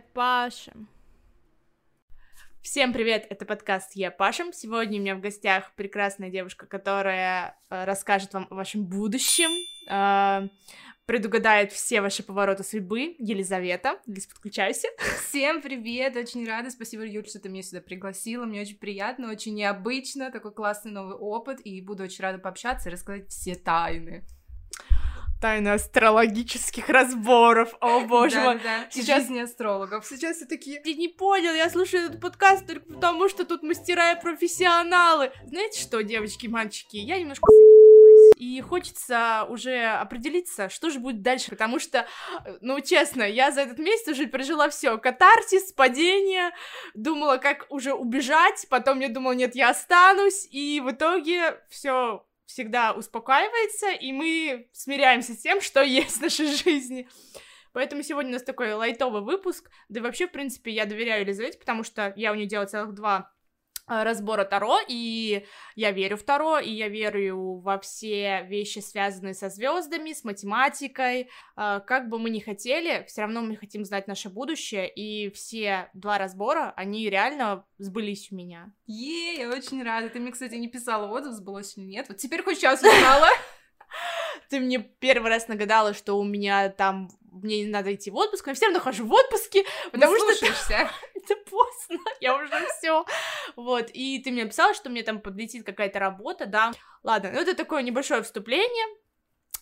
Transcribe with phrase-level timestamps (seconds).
[0.00, 0.88] Пашем.
[2.62, 4.52] Всем привет, это подкаст Я Пашем.
[4.52, 9.50] Сегодня у меня в гостях прекрасная девушка, которая э, расскажет вам о вашем будущем,
[9.90, 10.48] э,
[11.04, 13.16] предугадает все ваши повороты судьбы.
[13.18, 14.86] Елизавета, Лиз, подключайся.
[15.26, 19.54] Всем привет, очень рада, спасибо, Юль, что ты меня сюда пригласила, мне очень приятно, очень
[19.54, 24.24] необычно, такой классный новый опыт, и буду очень рада пообщаться и рассказать все тайны.
[25.42, 28.60] Тайны астрологических разборов, о боже да, мой.
[28.62, 30.06] Да, Сейчас- Жизни астрологов.
[30.06, 34.12] Сейчас все такие, я не понял, я слушаю этот подкаст только потому, что тут мастера
[34.12, 35.32] и профессионалы.
[35.44, 37.42] Знаете что, девочки и мальчики, я немножко
[38.36, 42.06] и хочется уже определиться, что же будет дальше, потому что,
[42.60, 46.50] ну, честно, я за этот месяц уже пережила все, катарсис, падение,
[46.94, 52.92] думала, как уже убежать, потом я думала, нет, я останусь, и в итоге все всегда
[52.92, 57.08] успокаивается, и мы смиряемся с тем, что есть в нашей жизни.
[57.72, 59.70] Поэтому сегодня у нас такой лайтовый выпуск.
[59.88, 62.94] Да и вообще, в принципе, я доверяю Елизавете, потому что я у нее делала целых
[62.94, 63.32] два
[64.04, 65.44] разбора Таро, и
[65.76, 71.28] я верю в Таро, и я верю во все вещи, связанные со звездами, с математикой.
[71.56, 75.90] А, Как бы мы ни хотели, все равно мы хотим знать наше будущее, и все
[75.94, 78.72] два разбора, они реально сбылись у меня.
[78.86, 80.08] Е, я очень рада.
[80.08, 82.06] Ты мне, кстати, не писала отзыв, сбылось или нет.
[82.08, 83.28] Вот теперь хоть сейчас узнала.
[84.48, 88.46] Ты мне первый раз нагадала, что у меня там мне не надо идти в отпуск,
[88.46, 90.90] но я все равно хожу в отпуске, потому что слушаешься.
[91.24, 93.04] Это поздно, я уже все.
[93.56, 96.72] Вот, и ты мне написала, что мне там подлетит какая-то работа, да.
[97.02, 98.86] Ладно, ну это такое небольшое вступление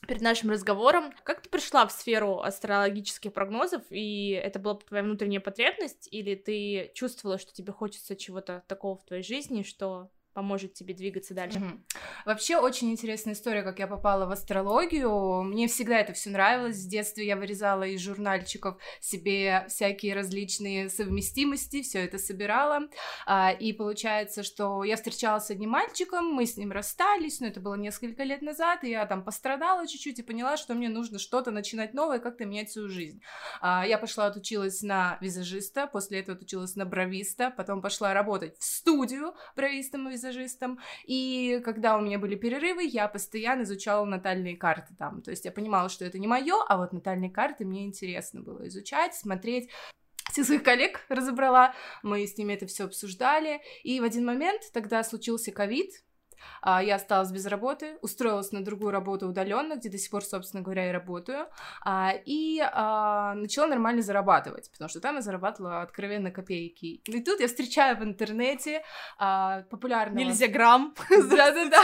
[0.06, 1.12] перед нашим разговором.
[1.25, 6.91] Как ты пришла в сферу астрологических прогнозов, и это была твоя внутренняя потребность, или ты
[6.94, 11.59] чувствовала, что тебе хочется чего-то такого в твоей жизни, что поможет тебе двигаться дальше?
[11.59, 11.84] Мгм.
[12.25, 15.43] Вообще очень интересная история, как я попала в астрологию.
[15.43, 16.77] Мне всегда это все нравилось.
[16.77, 22.88] С детства я вырезала из журнальчиков себе всякие различные совместимости, все это собирала.
[23.27, 27.60] А, и получается, что я встречалась с одним мальчиком, мы с ним расстались, но это
[27.60, 31.50] было несколько лет назад, и я там пострадала чуть-чуть и поняла, что мне нужно что-то
[31.50, 33.21] начинать новое, как-то менять свою жизнь.
[33.60, 38.65] А, я пошла отучилась на визажиста, после этого отучилась на бровиста, потом пошла работать в
[38.65, 44.94] студию бровистом и визажистом, и когда у меня были перерывы, я постоянно изучала натальные карты
[44.98, 45.22] там.
[45.22, 48.69] То есть я понимала, что это не мое, а вот натальные карты мне интересно было
[48.69, 49.70] изучать, смотреть.
[50.30, 53.60] Всех своих коллег разобрала, мы с ними это все обсуждали.
[53.82, 56.04] И в один момент тогда случился ковид,
[56.62, 60.62] а, я осталась без работы, устроилась на другую работу удаленно, где до сих пор, собственно
[60.62, 61.47] говоря, и работаю,
[61.84, 67.03] а, и а, начала нормально зарабатывать, потому что там я зарабатывала откровенно копейки.
[67.06, 68.83] И тут я встречаю в интернете
[69.19, 70.19] а, популярного...
[70.19, 70.95] Нельзя грамм.
[71.11, 71.83] Да-да-да.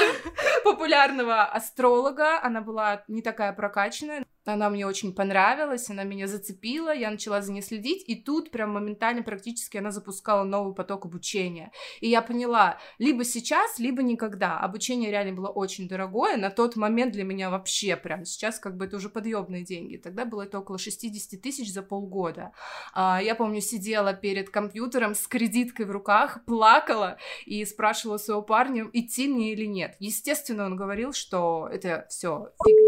[0.65, 2.41] Популярного астролога.
[2.43, 4.25] Она была не такая прокачанная.
[4.47, 8.71] Она мне очень понравилась, она меня зацепила, я начала за ней следить, и тут прям
[8.71, 11.73] моментально практически она запускала новый поток обучения.
[12.01, 14.59] И я поняла, либо сейчас, либо никогда.
[14.59, 18.85] Обучение реально было очень дорогое, на тот момент для меня вообще прям сейчас как бы
[18.85, 19.97] это уже подъемные деньги.
[19.97, 22.53] Тогда было это около 60 тысяч за полгода.
[22.93, 28.89] А, я помню, сидела перед компьютером с кредиткой в руках, плакала и спрашивала своего парня,
[28.93, 29.97] идти мне или нет.
[29.99, 32.86] Естественно, он говорил, что это все фигня,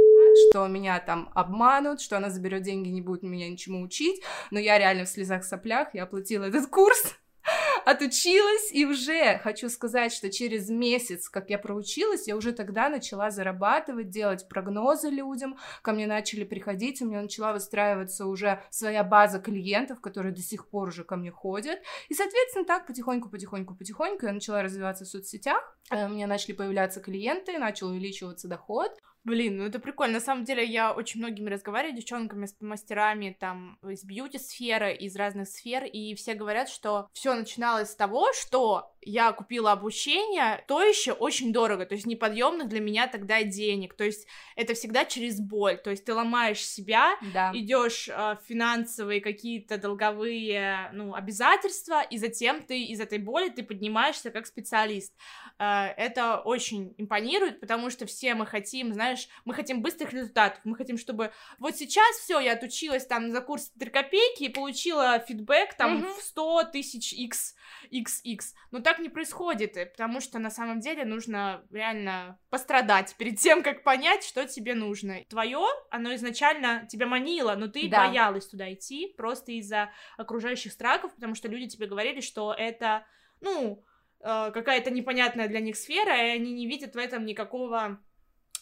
[0.50, 4.78] что меня там обманут, что она заберет деньги, не будет меня ничему учить, но я
[4.78, 7.16] реально в слезах соплях, я оплатила этот курс,
[7.84, 13.30] отучилась, и уже хочу сказать, что через месяц, как я проучилась, я уже тогда начала
[13.30, 19.38] зарабатывать, делать прогнозы людям, ко мне начали приходить, у меня начала выстраиваться уже своя база
[19.38, 21.78] клиентов, которые до сих пор уже ко мне ходят,
[22.08, 26.52] и, соответственно, так потихоньку, потихоньку, потихоньку я начала развиваться в соцсетях, э, у меня начали
[26.52, 28.92] появляться клиенты, начал увеличиваться доход,
[29.24, 30.14] Блин, ну это прикольно.
[30.14, 35.48] На самом деле, я очень многими разговариваю, девчонками, с мастерами там из бьюти-сферы, из разных
[35.48, 41.12] сфер, и все говорят, что все начиналось с того, что я купила обучение, то еще
[41.12, 44.26] очень дорого, то есть неподъемных для меня тогда денег, то есть
[44.56, 47.52] это всегда через боль, то есть ты ломаешь себя, да.
[47.54, 53.62] идешь э, в финансовые какие-то долговые ну, обязательства, и затем ты из этой боли ты
[53.62, 55.14] поднимаешься как специалист.
[55.58, 60.76] Э, это очень импонирует, потому что все мы хотим, знаешь, мы хотим быстрых результатов, мы
[60.76, 65.74] хотим, чтобы вот сейчас все, я отучилась там за курс 3 копейки и получила фидбэк
[65.74, 66.14] там Мгм.
[66.14, 67.56] в 100 тысяч x,
[67.92, 68.38] xx.
[68.70, 73.62] Но так не происходит, э, потому что на самом деле нужно реально пострадать перед тем,
[73.62, 75.24] как понять, что тебе нужно.
[75.28, 78.06] Твое, оно изначально тебя манило, но ты Да.
[78.06, 83.04] боялась туда идти просто из-за окружающих страхов, потому что люди тебе говорили, что это,
[83.40, 83.84] ну,
[84.20, 87.98] какая-то непонятная для них сфера, и они не видят в этом никакого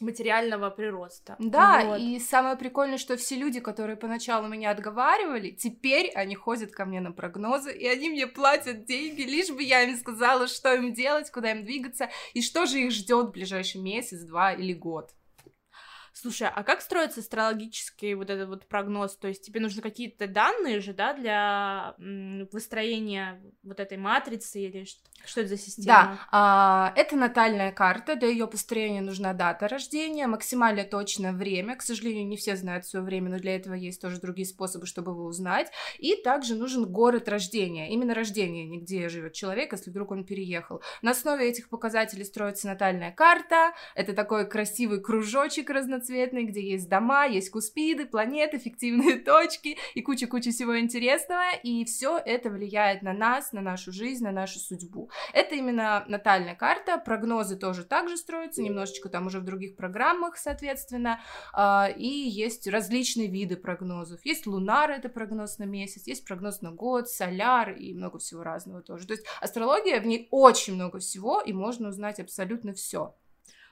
[0.01, 1.37] материального прироста.
[1.39, 2.01] Да, вот.
[2.01, 7.01] и самое прикольное, что все люди, которые поначалу меня отговаривали, теперь они ходят ко мне
[7.01, 11.31] на прогнозы, и они мне платят деньги, лишь бы я им сказала, что им делать,
[11.31, 15.11] куда им двигаться, и что же их ждет в ближайший месяц, два или год.
[16.19, 19.19] Слушай, а как строится астрологический вот этот вот прогноз?
[19.19, 21.95] То есть тебе нужны какие-то данные же, да, для
[22.53, 25.87] выстроения вот этой матрицы или что, что это за система?
[25.87, 31.77] Да, а, это натальная карта, для ее построения нужна дата рождения, максимально точное время.
[31.77, 35.13] К сожалению, не все знают свое время, но для этого есть тоже другие способы, чтобы
[35.13, 35.71] его узнать.
[35.99, 40.83] И также нужен город рождения, именно рождение, не где живет человек, если вдруг он переехал.
[41.03, 43.75] На основе этих показателей строится натальная карта.
[43.95, 50.51] Это такой красивый кружочек разноцветный где есть дома, есть куспиды, планеты, фиктивные точки и куча-куча
[50.51, 55.11] всего интересного, и все это влияет на нас, на нашу жизнь, на нашу судьбу.
[55.33, 61.21] Это именно натальная карта, прогнозы тоже также строятся, немножечко там уже в других программах, соответственно,
[61.53, 64.25] а, и есть различные виды прогнозов.
[64.25, 68.83] Есть лунар, это прогноз на месяц, есть прогноз на год, соляр и много всего разного
[68.83, 69.07] тоже.
[69.07, 73.15] То есть астрология, в ней очень много всего, и можно узнать абсолютно все.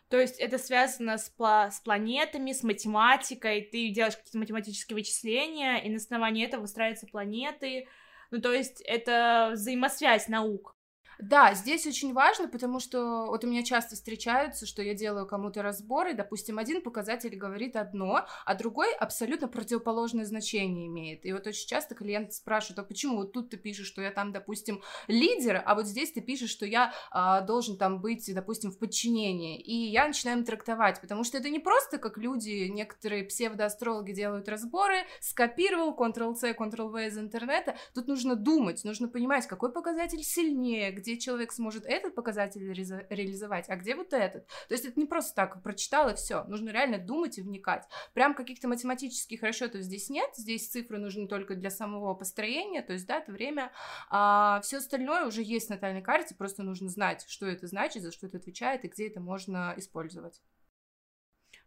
[0.08, 5.78] То есть это связано с, пла- с планетами, с математикой, ты делаешь какие-то математические вычисления,
[5.78, 7.88] и на основании этого выстраиваются планеты.
[8.30, 10.73] Ну, то есть это взаимосвязь наук.
[11.18, 15.62] Да, здесь очень важно, потому что вот у меня часто встречаются, что я делаю кому-то
[15.62, 21.24] разборы, допустим, один показатель говорит одно, а другой абсолютно противоположное значение имеет.
[21.24, 24.32] И вот очень часто клиенты спрашивают, а почему вот тут ты пишешь, что я там,
[24.32, 28.78] допустим, лидер, а вот здесь ты пишешь, что я а, должен там быть, допустим, в
[28.78, 29.60] подчинении.
[29.60, 34.48] И я начинаю им трактовать, потому что это не просто как люди, некоторые псевдоастрологи делают
[34.48, 37.76] разборы, скопировал, Ctrl-C, Ctrl-V из интернета.
[37.94, 43.68] Тут нужно думать, нужно понимать, какой показатель сильнее, где человек сможет этот показатель ре- реализовать,
[43.68, 44.46] а где вот этот.
[44.46, 46.44] То есть это не просто так, прочитал и все.
[46.44, 47.84] Нужно реально думать и вникать.
[48.14, 50.30] Прям каких-то математических расчетов здесь нет.
[50.34, 53.70] Здесь цифры нужны только для самого построения, то есть дата, время.
[54.08, 58.10] А все остальное уже есть в натальной карте, просто нужно знать, что это значит, за
[58.10, 60.40] что это отвечает и где это можно использовать.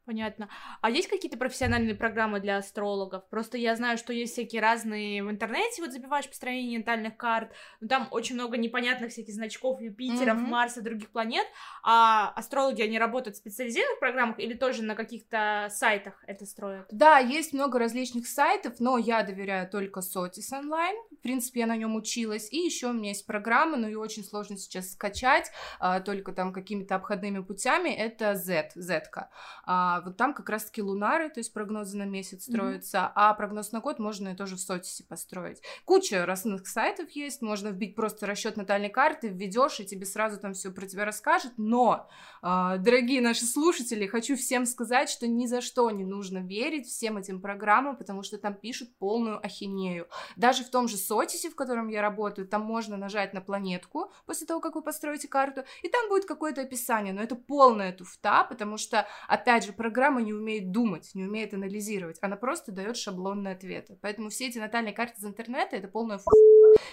[0.08, 0.48] Понятно.
[0.80, 3.28] А есть какие-то профессиональные программы для астрологов?
[3.28, 7.52] Просто я знаю, что есть всякие разные в интернете, вот забиваешь построение натальных карт,
[7.82, 10.48] но там очень много непонятных всяких значков Юпитеров, mm-hmm.
[10.48, 11.46] Марса, других планет,
[11.84, 16.88] а астрологи, они работают в специализированных программах или тоже на каких-то сайтах это строят?
[16.90, 21.76] Да, есть много различных сайтов, но я доверяю только Сотис онлайн, в принципе, я на
[21.76, 26.00] нем училась, и еще у меня есть программы, но ее очень сложно сейчас скачать, а,
[26.00, 29.30] только там какими-то обходными путями, это Z, Z-ка.
[29.66, 33.12] А, вот там как раз-таки лунары, то есть прогнозы на месяц строятся, mm-hmm.
[33.16, 35.62] а прогноз на год можно тоже в Сотисе построить.
[35.86, 40.54] Куча разных сайтов есть, можно вбить просто расчет натальной карты, введешь, и тебе сразу там
[40.54, 42.10] все про тебя расскажет, но,
[42.42, 47.18] э, дорогие наши слушатели, хочу всем сказать, что ни за что не нужно верить всем
[47.18, 50.08] этим программам, потому что там пишут полную ахинею.
[50.36, 54.48] Даже в том же Сотисе, в котором я работаю, там можно нажать на планетку после
[54.48, 58.78] того, как вы построите карту, и там будет какое-то описание, но это полная туфта, потому
[58.78, 63.98] что, опять же, программа не умеет думать, не умеет анализировать, она просто дает шаблонные ответы.
[64.02, 66.30] Поэтому все эти натальные карты из интернета это полная фу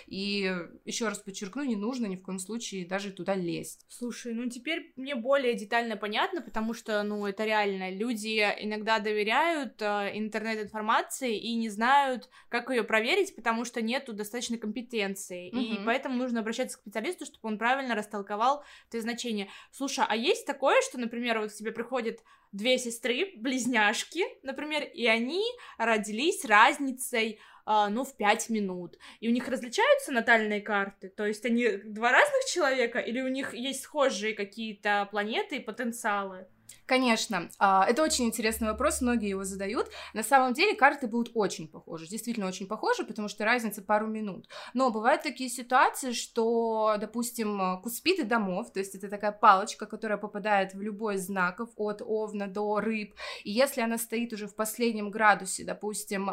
[0.06, 0.52] и
[0.84, 3.86] еще раз подчеркну, не нужно ни в коем случае даже туда лезть.
[3.88, 7.90] Слушай, ну теперь мне более детально понятно, потому что, ну, это реально.
[7.90, 14.58] Люди иногда доверяют э, интернет-информации и не знают, как ее проверить, потому что нету достаточной
[14.58, 15.50] компетенции.
[15.50, 15.58] Угу.
[15.58, 19.48] И поэтому нужно обращаться к специалисту, чтобы он правильно растолковал твои значения.
[19.70, 22.22] Слушай, а есть такое, что, например, вот к тебе приходит
[22.52, 25.42] две сестры, близняшки, например, и они
[25.76, 28.98] родились разницей ну, в 5 минут.
[29.20, 31.08] И у них различаются натальные карты?
[31.08, 36.46] То есть они два разных человека или у них есть схожие какие-то планеты и потенциалы?
[36.86, 39.88] Конечно, а, это очень интересный вопрос, многие его задают.
[40.12, 44.48] На самом деле карты будут очень похожи, действительно очень похожи, потому что разница пару минут.
[44.74, 50.74] Но бывают такие ситуации, что, допустим, куспиды домов, то есть это такая палочка, которая попадает
[50.74, 53.14] в любой из знаков от овна до рыб,
[53.44, 56.26] и если она стоит уже в последнем градусе, допустим,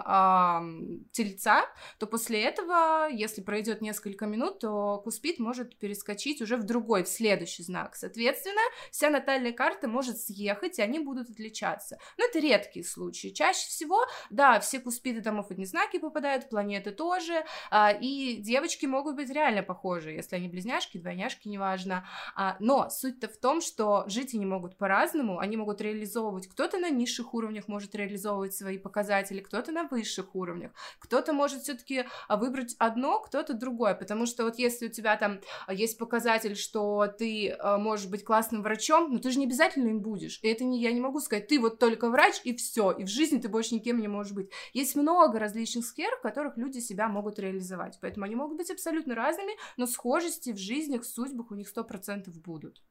[1.14, 1.66] тельца,
[1.98, 7.08] то после этого, если пройдет несколько минут, то куспид может перескочить уже в другой, в
[7.08, 7.96] следующий знак.
[7.96, 10.41] Соответственно, вся натальная карта может съехать,
[10.80, 11.98] и они будут отличаться.
[12.18, 13.30] Но это редкие случаи.
[13.30, 19.16] Чаще всего, да, все куспиды домов одни знаки попадают, планеты тоже, а, и девочки могут
[19.16, 22.08] быть реально похожи, если они близняшки, двойняшки, неважно.
[22.36, 26.90] А, но суть-то в том, что жить они могут по-разному, они могут реализовывать, кто-то на
[26.90, 32.76] низших уровнях может реализовывать свои показатели, кто-то на высших уровнях, кто-то может все-таки а, выбрать
[32.80, 38.08] одно, кто-то другое, потому что вот если у тебя там есть показатель, что ты можешь
[38.08, 40.40] быть классным врачом, но ты же не обязательно им будешь, будешь.
[40.42, 43.08] И это не я не могу сказать, ты вот только врач и все, и в
[43.08, 44.50] жизни ты больше никем не можешь быть.
[44.74, 49.16] Есть много различных сфер, в которых люди себя могут реализовать, поэтому они могут быть абсолютно
[49.16, 52.82] разными, но схожести в жизнях, в судьбах у них сто процентов будут.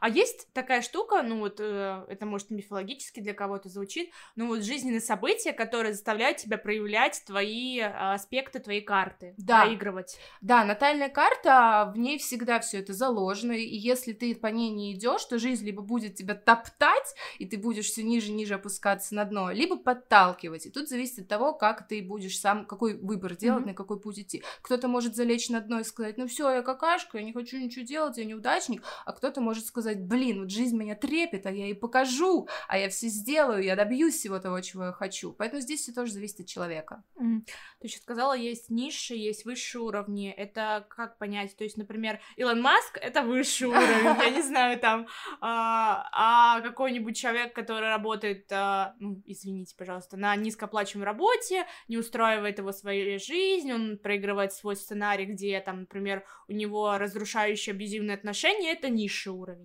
[0.00, 4.62] А есть такая штука, ну вот э, это может мифологически для кого-то звучит, ну вот
[4.62, 9.62] жизненные события, которые заставляют тебя проявлять твои э, аспекты твоей карты, Да.
[9.64, 10.18] проигрывать.
[10.40, 14.94] Да, натальная карта, в ней всегда все это заложено, и если ты по ней не
[14.94, 19.14] идешь, то жизнь либо будет тебя топтать, и ты будешь все ниже и ниже опускаться
[19.14, 20.66] на дно, либо подталкивать.
[20.66, 23.68] И тут зависит от того, как ты будешь сам, какой выбор делать, Мгм.
[23.70, 24.42] на какой путь идти.
[24.62, 27.84] Кто-то может залечь на дно и сказать, ну все, я какашка, я не хочу ничего
[27.84, 31.74] делать, я неудачник, а кто-то может сказать, блин, вот жизнь меня трепет, а я ей
[31.74, 35.32] покажу, а я все сделаю, я добьюсь всего того, чего я хочу.
[35.32, 37.02] Поэтому здесь все тоже зависит от человека.
[37.16, 37.44] Мгм.
[37.80, 40.30] Ты еще сказала, есть низшие, есть высшие уровни.
[40.30, 41.56] Это как понять?
[41.56, 45.08] То есть, например, Илон Маск— это высший уровень, я не знаю, там,
[45.40, 52.58] а а какой-нибудь человек, который работает, а, ну, извините, пожалуйста, на низкооплачиваемой работе, не устраивает
[52.58, 58.72] его своей жизнь, он проигрывает свой сценарий, где, там, например, у него разрушающие абьюзивные отношения,
[58.72, 59.63] это низший уровень.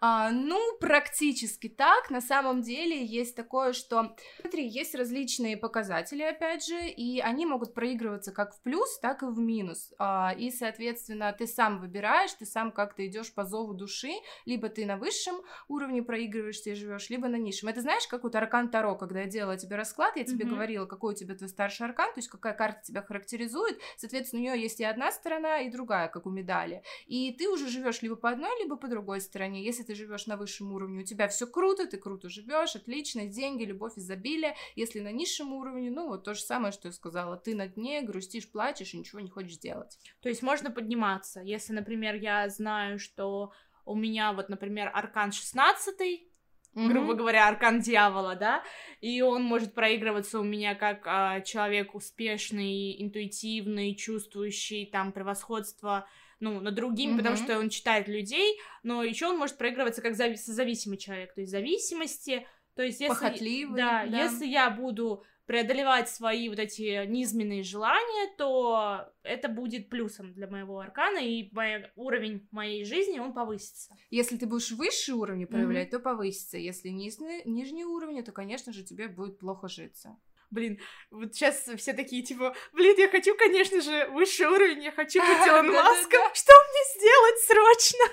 [0.00, 2.10] А, ну, практически так.
[2.10, 7.74] На самом деле есть такое, что, смотри, есть различные показатели, опять же, и они могут
[7.74, 9.92] проигрываться как в плюс, так и в минус.
[9.98, 14.12] А, и, соответственно, ты сам выбираешь, ты сам как-то идешь по зову души,
[14.46, 15.36] либо ты на высшем
[15.68, 17.68] уровне проигрываешься и живешь, либо на низшем.
[17.68, 20.54] Это знаешь, как вот аркан Таро, когда я делала тебе расклад, я тебе Мгм.
[20.54, 23.78] говорила, какой у тебя твой старший аркан, то есть какая карта тебя характеризует.
[23.96, 26.82] Соответственно, у нее есть и одна сторона, и другая, как у медали.
[27.06, 29.39] И ты уже живешь либо по одной, либо по другой стороне.
[29.48, 33.64] Если ты живешь на высшем уровне, у тебя все круто, ты круто живешь, отлично, деньги,
[33.64, 34.54] любовь, изобилие.
[34.76, 38.02] Если на низшем уровне, ну вот то же самое, что я сказала, ты на дне,
[38.02, 39.98] грустишь, плачешь и ничего не хочешь делать.
[40.20, 41.40] То есть можно подниматься.
[41.40, 43.52] Если, например, я знаю, что
[43.84, 46.26] у меня вот, например, аркан 16
[46.74, 48.62] грубо говоря, аркан дьявола, да,
[49.00, 56.06] и он может проигрываться у меня как а, человек успешный, интуитивный, чувствующий там превосходство,
[56.40, 57.44] ну, над другими, потому Мгм.
[57.44, 61.50] что он читает людей, но еще он может проигрываться как зави- созависимый человек, то есть
[61.52, 63.14] зависимости, то есть если...
[63.14, 64.24] Похотливый, да, да.
[64.24, 70.78] если я буду преодолевать свои вот эти низменные желания, то это будет плюсом для моего
[70.78, 73.96] аркана, и мой- уровень моей жизни, он повысится.
[74.10, 76.56] Если ты будешь выше уровня проявлять, то повысится.
[76.56, 80.16] Если нижний, нижний уровень, то, конечно же, тебе будет плохо житься.
[80.50, 80.80] Блин,
[81.10, 85.28] вот сейчас все такие, типа, блин, я хочу, конечно же, высший уровень, я хочу быть
[85.46, 85.70] Илон.
[85.70, 88.04] Маском, что мне сделать срочно?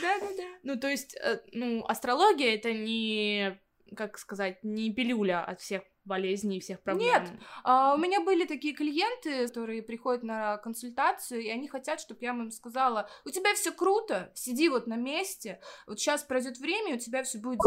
[0.00, 0.48] Да-да-да.
[0.62, 3.60] Ну, то есть, э, ну, астрология— это не,
[3.96, 7.08] как сказать, не пилюля от всех болезней и всех проблем.
[7.08, 7.30] Нет.
[7.64, 12.30] А, у меня были такие клиенты, которые приходят на консультацию, и они хотят, чтобы я
[12.30, 16.96] им сказала, у тебя все круто, сиди вот на месте, вот сейчас пройдет время, и
[16.96, 17.60] у тебя все будет.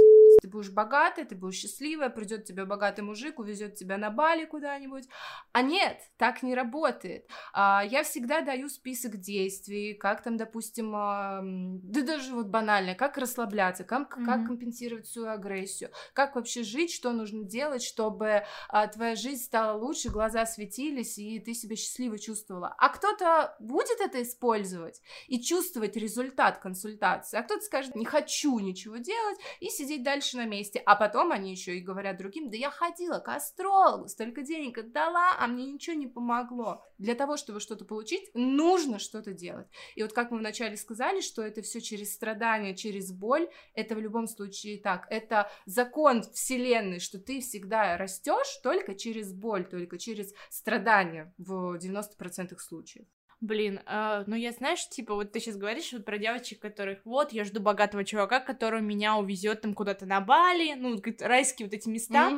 [0.45, 5.05] Ты будешь богатая, ты будешь счастливая, придет тебе богатый мужик, увезет тебя на Бали куда-нибудь.
[5.53, 7.27] А нет, так не работает.
[7.51, 13.17] А, я всегда даю список действий, как там, допустим, а, да даже вот банально, как
[13.17, 14.45] расслабляться, как, как Мгм.
[14.45, 20.09] компенсировать свою агрессию, как вообще жить, что нужно делать, чтобы а, твоя жизнь стала лучше,
[20.09, 22.75] глаза светились, и ты себя счастливо чувствовала.
[22.77, 28.97] А кто-то будет это использовать и чувствовать результат консультации, а кто-то скажет, не хочу ничего
[28.97, 30.81] делать, и сидеть дальше на месте.
[30.85, 35.35] А потом они еще и говорят другим, да я ходила к астрологу, столько денег отдала,
[35.37, 36.83] а мне ничего не помогло.
[36.97, 39.67] Для того, чтобы что-то получить, нужно что-то делать.
[39.95, 43.99] И вот как мы вначале сказали, что это все через страдания, через боль, это в
[43.99, 45.07] любом случае так.
[45.09, 52.57] Это закон вселенной, что ты всегда растешь только через боль, только через страдания в 90%
[52.59, 53.05] случаев.
[53.41, 57.31] Блин, э, ну я, знаешь, типа, вот ты сейчас говоришь вот про девочек, которых, вот,
[57.33, 61.89] я жду богатого чувака, который меня увезет там куда-то на Бали, ну, райские вот эти
[61.89, 62.31] места.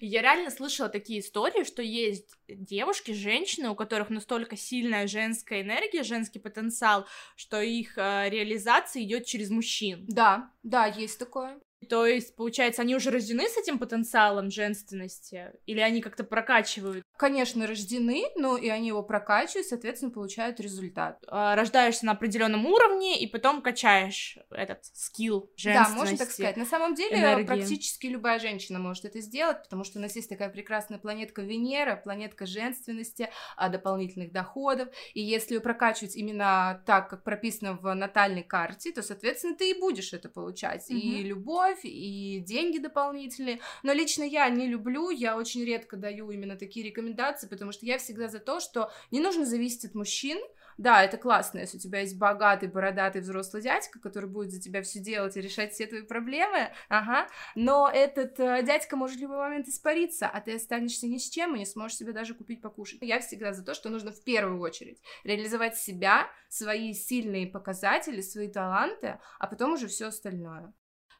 [0.00, 5.62] И Я реально слышала такие истории, что есть девушки, женщины, у которых настолько сильная женская
[5.62, 10.04] энергия, женский потенциал, что их э, реализация идет через мужчин.
[10.08, 11.60] Да, да, есть такое.
[11.88, 17.04] То есть, получается, они уже рождены с этим потенциалом женственности, или они как-то прокачивают?
[17.16, 21.22] Конечно, рождены, но и они его прокачивают, соответственно, получают результат.
[21.28, 25.96] Э, Рождаешься на определенном уровне и потом качаешь этот скилл Да, женственности.
[25.98, 26.56] можно так сказать.
[26.56, 27.46] На самом деле, энергии.
[27.46, 31.96] практически любая женщина может это сделать, потому что у нас есть такая прекрасная планетка Венера,
[31.96, 34.88] планетка женственности, а, дополнительных доходов.
[35.14, 39.78] И если ее прокачивать именно так, как прописано в натальной карте, то, соответственно, ты и
[39.80, 40.84] будешь это получать.
[40.90, 41.28] И Мгм.
[41.68, 43.60] Любовь, и деньги дополнительные.
[43.82, 47.98] Но лично я не люблю, я очень редко даю именно такие рекомендации, потому что я
[47.98, 50.38] всегда за то, что не нужно зависеть от мужчин,
[50.78, 54.80] Да, это классно, если у тебя есть богатый, бородатый взрослый дядька, который будет за тебя
[54.82, 59.38] все делать и решать все твои проблемы, ага, но этот э, дядька может в любой
[59.38, 63.00] момент испариться, а ты останешься ни с чем и не сможешь себе даже купить покушать.
[63.02, 68.48] Я всегда за то, что нужно в первую очередь реализовать себя, свои сильные показатели, свои
[68.48, 70.72] таланты, а потом уже все остальное.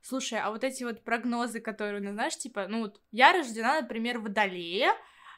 [0.02, 4.18] Слушай, а вот эти вот прогнозы, которые, ну, знаешь, типа, ну, вот я рождена, например,
[4.18, 4.90] в Водолее,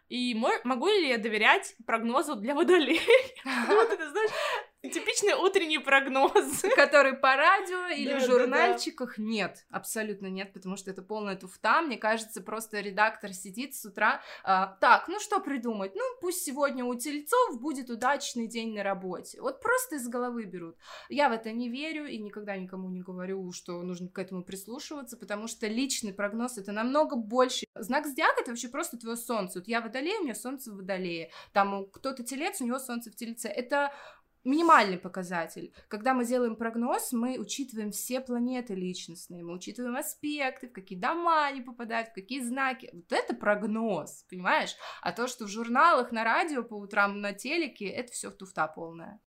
[0.09, 3.01] и могу ли я доверять прогнозу для Водолея?
[3.45, 4.31] Вот это, знаешь,
[4.83, 6.63] Типичный утренний прогноз.
[6.75, 11.83] Который по радио или в журнальчиках нет, абсолютно нет, потому что это полная туфта.
[11.83, 14.23] Мне кажется, просто редактор сидит с утра.
[14.43, 15.95] А, так, ну что придумать?
[15.95, 19.39] Ну, пусть сегодня у тельцов будет удачный день на работе.
[19.43, 20.77] Вот просто из головы берут.
[21.11, 25.19] Я в это не верю и никогда никому не говорю, что нужно к этому прислушиваться,
[25.19, 27.67] потому что личный прогноз это намного больше.
[27.75, 29.59] Знак зодиака это вообще просто твое солнце.
[29.59, 31.31] Вот я водолею, у меня солнце в водолее.
[31.53, 33.49] Там кто-то телец, у него солнце в тельце.
[33.49, 33.93] Это
[34.45, 35.75] минимальный показатель.
[35.89, 41.47] Когда мы делаем прогноз, мы учитываем все планеты личностные, мы учитываем аспекты, в какие дома
[41.47, 42.91] они попадают, в какие знаки.
[42.93, 44.75] Вот это прогноз, понимаешь?
[45.03, 49.21] А то, что в журналах, на радио, по утрам на телеке, это все туфта полная.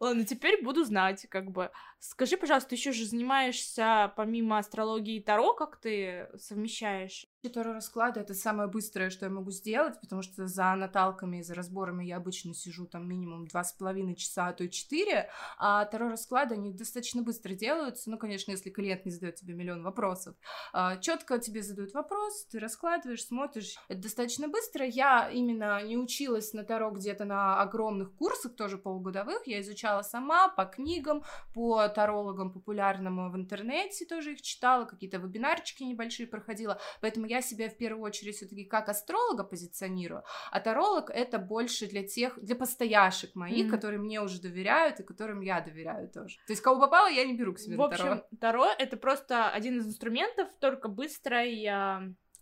[0.00, 1.72] Ладно, теперь буду знать, как бы.
[2.00, 7.26] Скажи, пожалуйста, ты еще же занимаешься помимо астрологии и таро, как ты совмещаешь?
[7.52, 11.54] Таро расклады это самое быстрое, что я могу сделать, потому что за наталками и за
[11.54, 15.84] разборами я обычно сижу там минимум два с половиной часа, а то и четыре, а
[15.86, 20.36] таро расклады они достаточно быстро делаются, ну, конечно, если клиент не задает тебе миллион вопросов.
[20.72, 24.84] А, четко тебе задают вопрос, ты раскладываешь, смотришь, это достаточно быстро.
[24.84, 30.48] Я именно не училась на таро где-то на огромных курсах, тоже полугодовых, я изучала сама
[30.48, 31.24] по книгам,
[31.54, 37.68] по тарологам популярным в интернете тоже их читала, какие-то вебинарчики небольшие проходила, поэтому я себя
[37.68, 43.34] в первую очередь все-таки как астролога позиционирую, а таролог это больше для тех, для постоящих
[43.34, 43.70] моих, mm-hmm.
[43.70, 46.36] которые мне уже доверяют и которым я доверяю тоже.
[46.46, 48.22] То есть кого попало, я не беру к себе В общем, таро.
[48.40, 51.68] таро это просто один из инструментов, только быстрой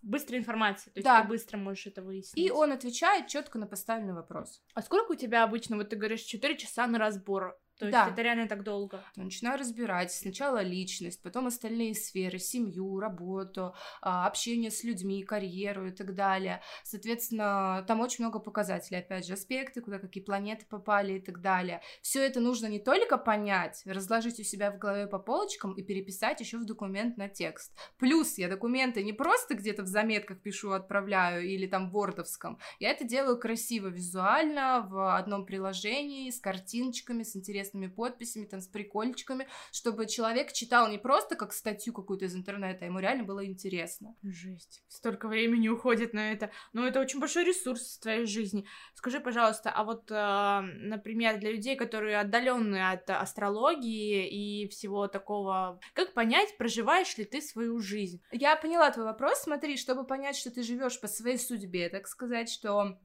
[0.02, 1.22] быстрой информации, то есть да.
[1.22, 2.36] ты быстро можешь это выяснить.
[2.36, 4.62] И он отвечает четко на поставленный вопрос.
[4.74, 7.58] А сколько у тебя обычно, вот ты говоришь, 4 часа на разбор?
[7.78, 8.08] То есть да.
[8.10, 9.04] это реально так долго.
[9.16, 15.90] Начинаю разбирать сначала личность, потом остальные сферы, семью, работу, а, общение с людьми, карьеру и
[15.90, 16.62] так далее.
[16.84, 21.82] Соответственно, там очень много показателей, опять же, аспекты, куда какие планеты попали и так далее.
[22.00, 26.40] Все это нужно не только понять, разложить у себя в голове по полочкам и переписать
[26.40, 27.76] еще в документ на текст.
[27.98, 32.58] Плюс я документы не просто где-то в заметках пишу, отправляю или там в вордовском.
[32.78, 38.60] Я это делаю красиво, визуально, в одном приложении, с картиночками, с интересными интересными подписями, там,
[38.60, 43.24] с прикольчиками, чтобы человек читал не просто как статью какую-то из интернета, а ему реально
[43.24, 44.14] было интересно.
[44.22, 44.84] Жесть.
[44.88, 46.50] Столько времени уходит на это.
[46.72, 48.66] Но ну, это очень большой ресурс в твоей жизни.
[48.94, 55.80] Скажи, пожалуйста, а вот, э, например, для людей, которые отдаленные от астрологии и всего такого,
[55.94, 58.20] как понять, проживаешь ли ты свою жизнь?
[58.32, 59.42] Я поняла твой вопрос.
[59.42, 62.98] Смотри, чтобы понять, что ты живешь по своей судьбе, так сказать, что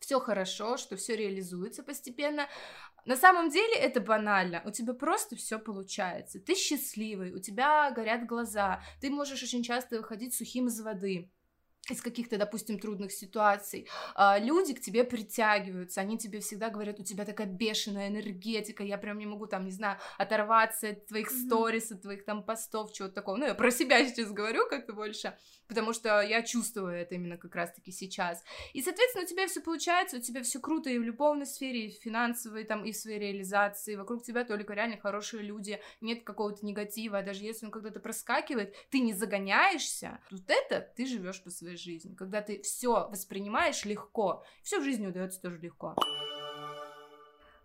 [0.00, 2.48] все хорошо, что все реализуется постепенно.
[3.06, 4.62] На самом деле это банально.
[4.64, 6.40] У тебя просто все получается.
[6.40, 11.30] Ты счастливый, у тебя горят глаза, ты можешь очень часто выходить сухим из воды
[11.88, 17.04] из каких-то, допустим, трудных ситуаций, а, люди к тебе притягиваются, они тебе всегда говорят, у
[17.04, 21.90] тебя такая бешеная энергетика, я прям не могу там, не знаю, оторваться от твоих сторис,
[21.90, 23.36] от твоих там постов, чего-то такого.
[23.36, 27.54] Ну, я про себя сейчас говорю как-то больше, потому что я чувствую это именно как
[27.54, 28.42] раз-таки сейчас.
[28.72, 31.90] И, соответственно, у тебя все получается, у тебя все круто и в любовной сфере, и
[31.90, 36.64] в финансовой, там, и в своей реализации, вокруг тебя только реально хорошие люди, нет какого-то
[36.64, 41.50] негатива, а даже если он когда-то проскакивает, ты не загоняешься, вот это ты живешь по
[41.50, 45.94] своей жизни, когда ты все воспринимаешь легко, все в жизни удается тоже легко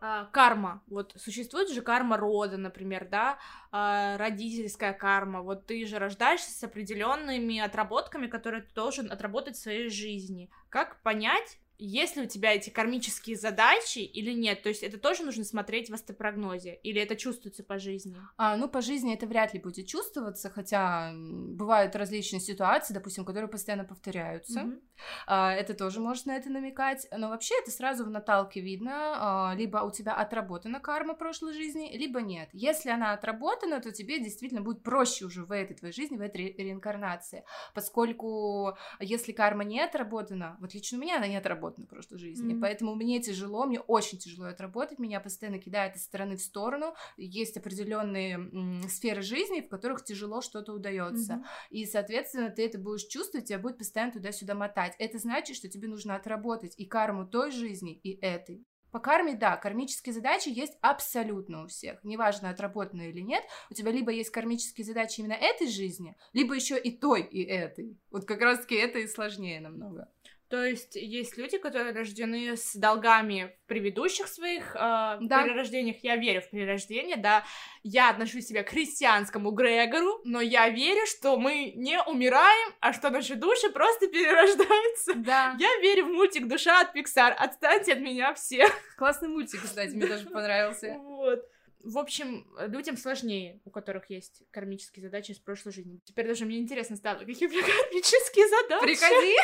[0.01, 0.83] а, карма.
[0.87, 3.39] Вот существует же карма рода, например, да,
[3.71, 5.41] а, родительская карма.
[5.41, 10.49] Вот ты же рождаешься с определенными отработками, которые ты должен отработать в своей жизни.
[10.69, 14.63] Как понять, есть ли у тебя эти кармические задачи или нет?
[14.63, 16.75] То есть это тоже нужно смотреть в астропрогнозе?
[16.83, 18.17] Или это чувствуется по жизни?
[18.37, 23.49] А, ну, по жизни это вряд ли будет чувствоваться, хотя бывают различные ситуации, допустим, которые
[23.49, 24.61] постоянно повторяются.
[24.61, 24.81] Mm-hmm.
[25.27, 27.07] А, это тоже может на это намекать.
[27.15, 29.15] Но вообще это сразу в наталке видно.
[29.17, 32.49] А, либо у тебя отработана карма прошлой жизни, либо нет.
[32.53, 36.37] Если она отработана, то тебе действительно будет проще уже в этой твоей жизни, в этой
[36.37, 37.43] ре- реинкарнации.
[37.73, 42.17] Поскольку если карма не отработана, вот лично у меня она не отработана, отработано в прошлой
[42.17, 42.55] жизни.
[42.55, 42.61] Mm-hmm.
[42.61, 46.93] Поэтому мне тяжело, мне очень тяжело отработать, меня постоянно кидает из стороны в сторону.
[47.17, 51.33] Есть определенные м, сферы жизни, в которых тяжело что-то удается.
[51.33, 51.71] Mm-hmm.
[51.71, 54.95] И, соответственно, ты это будешь чувствовать, тебя будет постоянно туда-сюда мотать.
[54.99, 59.57] Это значит, что тебе нужно отработать и карму той жизни, и этой По карме, да,
[59.57, 62.01] кармические задачи есть абсолютно у всех.
[62.05, 63.43] Неважно, отработанные или нет.
[63.69, 67.97] У тебя либо есть кармические задачи именно этой жизни, либо еще и той, и этой.
[68.09, 70.07] Вот как раз-таки это и сложнее намного.
[70.49, 75.43] То есть есть люди, которые рождены с долгами в предыдущих своих э, да.
[75.43, 75.97] перерождениях.
[76.03, 77.43] Я верю в перерождение, да.
[77.81, 83.09] Я отношу себя к христианскому Грегору, но я верю, что мы не умираем, а что
[83.09, 85.15] наши души просто перерождаются.
[85.15, 85.55] Да.
[85.59, 87.35] Я верю в мультик «Душа от Пиксар».
[87.37, 88.67] Отстаньте от меня все.
[88.97, 90.95] Классный мультик, кстати, мне даже понравился.
[90.99, 91.43] Вот.
[91.79, 95.99] В общем, людям сложнее, у которых есть кармические задачи из прошлой жизни.
[96.03, 98.83] Теперь даже мне интересно стало, какие у меня кармические задачи.
[98.83, 99.35] Приходи!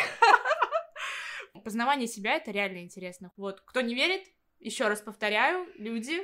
[1.64, 3.32] Познавание себя— это реально интересно.
[3.38, 4.28] Вот, кто не верит,
[4.60, 6.22] еще раз повторяю, люди,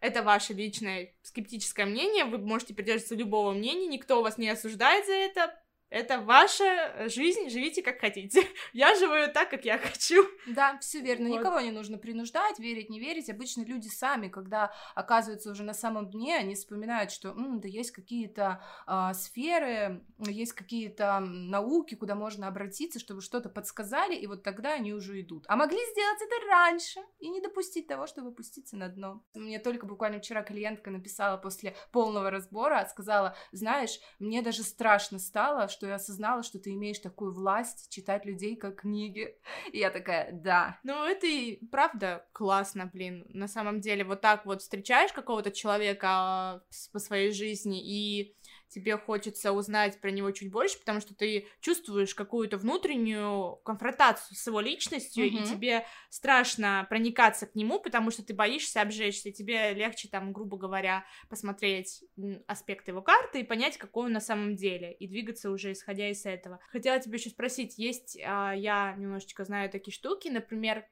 [0.00, 5.14] это ваше личное скептическое мнение, вы можете придерживаться любого мнения, никто вас не осуждает за
[5.14, 8.42] это, это ваша жизнь, живите как хотите.
[8.72, 10.26] Я живу так, как я хочу.
[10.46, 11.28] Да, все верно.
[11.28, 11.40] Вот.
[11.40, 13.30] Никого не нужно принуждать, верить, не верить.
[13.30, 17.90] Обычно люди сами, когда оказываются уже на самом дне, они вспоминают, что М, да есть
[17.92, 24.74] какие-то э, сферы, есть какие-то науки, куда можно обратиться, чтобы что-то подсказали, и вот тогда
[24.74, 25.44] они уже идут.
[25.48, 29.22] А могли сделать это раньше и не допустить того, чтобы опуститься на дно.
[29.34, 35.68] Мне только буквально вчера клиентка написала после полного разбора, сказала, знаешь, мне даже страшно стало,
[35.78, 39.36] что я осознала, что ты имеешь такую власть читать людей как книги.
[39.72, 40.78] И я такая, да.
[40.82, 43.24] Ну, это и правда классно, блин.
[43.28, 46.62] На самом деле, вот так вот встречаешь какого-то человека а,
[46.92, 48.36] по своей жизни и
[48.68, 54.46] тебе хочется узнать про него чуть больше, потому что ты чувствуешь какую-то внутреннюю конфронтацию с
[54.46, 55.44] его личностью, mm-hmm.
[55.44, 60.32] и тебе страшно проникаться к нему, потому что ты боишься обжечься, и тебе легче там,
[60.32, 62.04] грубо говоря, посмотреть
[62.46, 66.24] аспект его карты и понять, какой он на самом деле, и двигаться уже исходя из
[66.26, 66.60] этого.
[66.70, 70.84] Хотела тебя еще спросить, есть, а, я немножечко знаю такие штуки, например,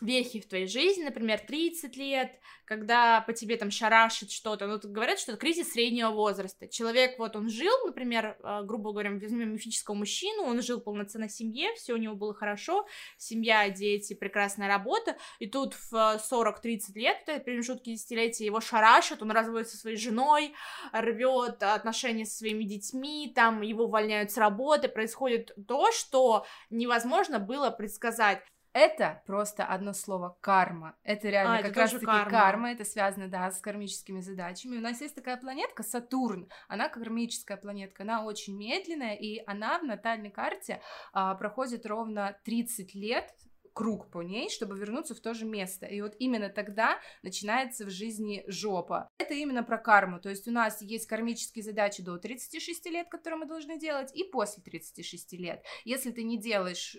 [0.00, 2.32] вехи в твоей жизни, например, 30 лет,
[2.64, 6.66] когда по тебе там шарашит что-то, ну, говорят, что это кризис среднего возраста.
[6.66, 11.28] Человек, вот он жил, например, а, грубо говоря, возьмем мифического мужчину, он жил в полноценной
[11.28, 17.18] семье, все у него было хорошо, семья, дети, прекрасная работа, и тут в 40-30 лет,
[17.26, 20.54] в промежутке десятилетия, его шарашит, он разводится со своей женой,
[20.92, 27.70] рвет отношения со своими детьми, там его увольняют с работы, происходит то, что невозможно было
[27.70, 28.42] предсказать.
[28.74, 30.96] Это просто одно слово карма.
[31.04, 32.30] Это реально а, как раз-таки карма.
[32.30, 32.72] карма.
[32.72, 34.78] Это связано, да, с кармическими задачами.
[34.78, 36.48] У нас есть такая планетка Сатурн.
[36.66, 38.02] Она кармическая планетка.
[38.02, 40.82] Она очень медленная, и она в натальной карте
[41.12, 43.32] а, проходит ровно 30 лет
[43.74, 45.86] круг по ней, чтобы вернуться в то же место.
[45.86, 49.10] И вот именно тогда начинается в жизни жопа.
[49.18, 50.20] Это именно про карму.
[50.20, 54.22] То есть у нас есть кармические задачи до 36 лет, которые мы должны делать, и
[54.22, 55.62] после 36 лет.
[55.84, 56.98] Если ты не делаешь э,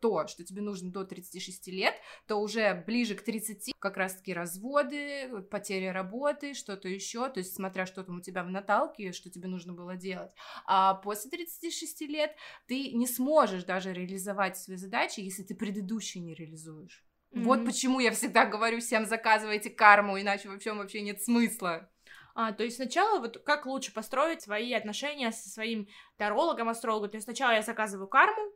[0.00, 1.94] то, что тебе нужно до 36 лет,
[2.26, 7.86] то уже ближе к 30 как раз-таки разводы, потеря работы, что-то еще, то есть смотря
[7.86, 10.30] что там у тебя в наталке, что тебе нужно было делать.
[10.66, 16.20] А после 36 лет ты не сможешь даже реализовать свои задачи, если ты предыдущий предыдущий
[16.20, 17.04] не реализуешь.
[17.32, 17.42] Mm-hmm.
[17.44, 21.88] Вот почему я всегда говорю всем заказывайте карму, иначе во всем вообще нет смысла.
[22.34, 25.86] А, то есть сначала вот как лучше построить свои отношения со своим
[26.16, 27.10] тарологом, астрологом.
[27.10, 28.52] То есть сначала я заказываю карму,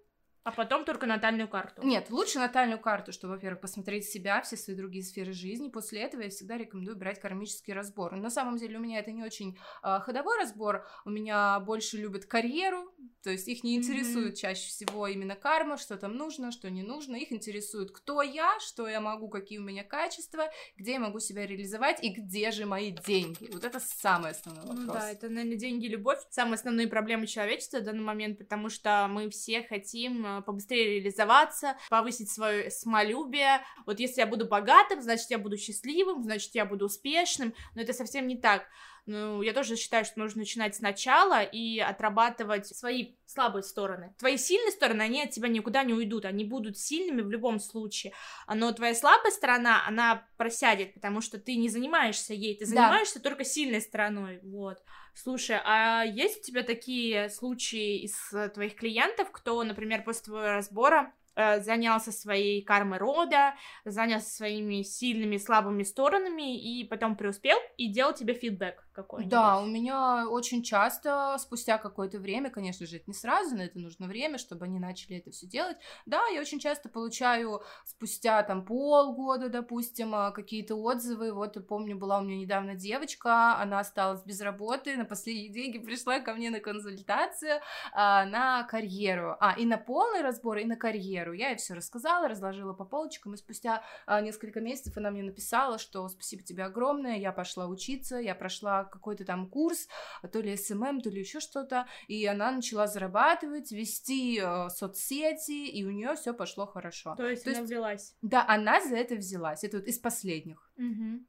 [0.46, 1.82] а потом только натальную карту.
[1.82, 5.68] Нет, лучше натальную карту, чтобы, во-первых, посмотреть себя, все свои другие сферы жизни.
[5.68, 8.14] После этого я всегда рекомендую брать кармический разбор.
[8.14, 10.86] На самом деле у меня это не очень э, ходовой разбор.
[11.04, 14.40] У меня больше любят карьеру, то есть их не интересует mm-hmm.
[14.40, 17.16] чаще всего именно карма, что там нужно, что не нужно.
[17.16, 20.44] Их интересует, кто я, что я могу, какие у меня качества,
[20.76, 23.50] где я могу себя реализовать и где же мои деньги.
[23.52, 24.86] Вот это самый основной ну вопрос.
[24.86, 26.20] Ну да, это, наверное, деньги, любовь.
[26.30, 31.76] Самые основные проблемы человечества в данный момент, потому что мы все хотим э, побыстрее реализоваться,
[31.90, 33.62] повысить свое самолюбие.
[33.86, 37.92] Вот если я буду богатым, значит, я буду счастливым, значит, я буду успешным, но это
[37.92, 38.66] совсем не так.
[39.06, 44.12] Ну, я тоже считаю, что нужно начинать сначала и отрабатывать свои слабые стороны.
[44.18, 48.12] Твои сильные стороны, они от тебя никуда не уйдут, они будут сильными в любом случае.
[48.52, 53.30] Но твоя слабая сторона, она просядет, потому что ты не занимаешься ей, ты занимаешься да.
[53.30, 54.82] только сильной стороной, вот.
[55.16, 58.14] Слушай, а есть у тебя такие случаи из
[58.52, 65.36] твоих клиентов, кто, например, после твоего разбора Э, занялся своей кармой рода, занялся своими сильными,
[65.36, 69.30] слабыми сторонами и потом преуспел и делал тебе фидбэк какой-нибудь.
[69.30, 73.78] Да, у меня очень часто, спустя какое-то время, конечно же, это не сразу, но это
[73.78, 75.76] нужно время, чтобы они начали это все делать.
[76.06, 81.32] Да, я очень часто получаю спустя там полгода, допустим, а, какие-то отзывы.
[81.32, 86.20] Вот, помню, была у меня недавно девочка, она осталась без работы, на последние деньги пришла
[86.20, 87.60] ко мне на консультацию
[87.92, 89.36] а, на карьеру.
[89.40, 91.34] А, и на полный разбор, и на карьеру.
[91.34, 95.78] Я ей все рассказала, разложила по полочкам, и спустя а, несколько месяцев она мне написала,
[95.78, 99.88] что спасибо тебе огромное, я пошла учиться, я прошла какой-то там курс,
[100.32, 105.84] то ли SMM, то ли еще что-то, и она начала зарабатывать, вести э, соцсети, и
[105.84, 107.14] у нее все пошло хорошо.
[107.16, 108.14] То есть То она есть- взялась.
[108.22, 109.64] Да, она за это взялась.
[109.64, 110.70] Это вот из последних.
[110.76, 111.26] Мгм.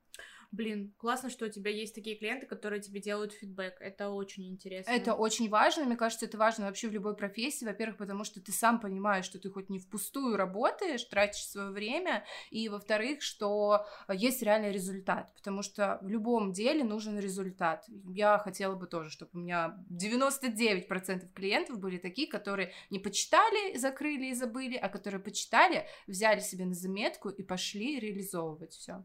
[0.52, 3.82] Блин, классно, что у тебя есть такие клиенты, которые тебе делают фидбэк.
[3.82, 4.92] Это очень интересно.
[4.92, 8.52] Это очень важно, мне кажется, это важно вообще в любой профессии, во-первых, потому что ты
[8.52, 14.42] сам понимаешь, что ты хоть не впустую работаешь, тратишь свое время, и во-вторых, что есть
[14.42, 17.86] реальный результат, потому что в любом деле нужен результат.
[18.06, 24.28] Я хотела бы тоже, чтобы у меня 99% клиентов были такие, которые не почитали, закрыли
[24.28, 29.04] и забыли, а которые почитали, взяли себе на заметку и пошли реализовывать все.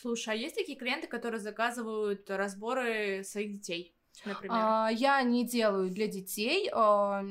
[0.00, 4.58] Слушай, а есть такие клиенты, которые заказывают разборы своих детей, например?
[4.58, 6.68] А, я не делаю для детей.
[6.72, 7.24] а,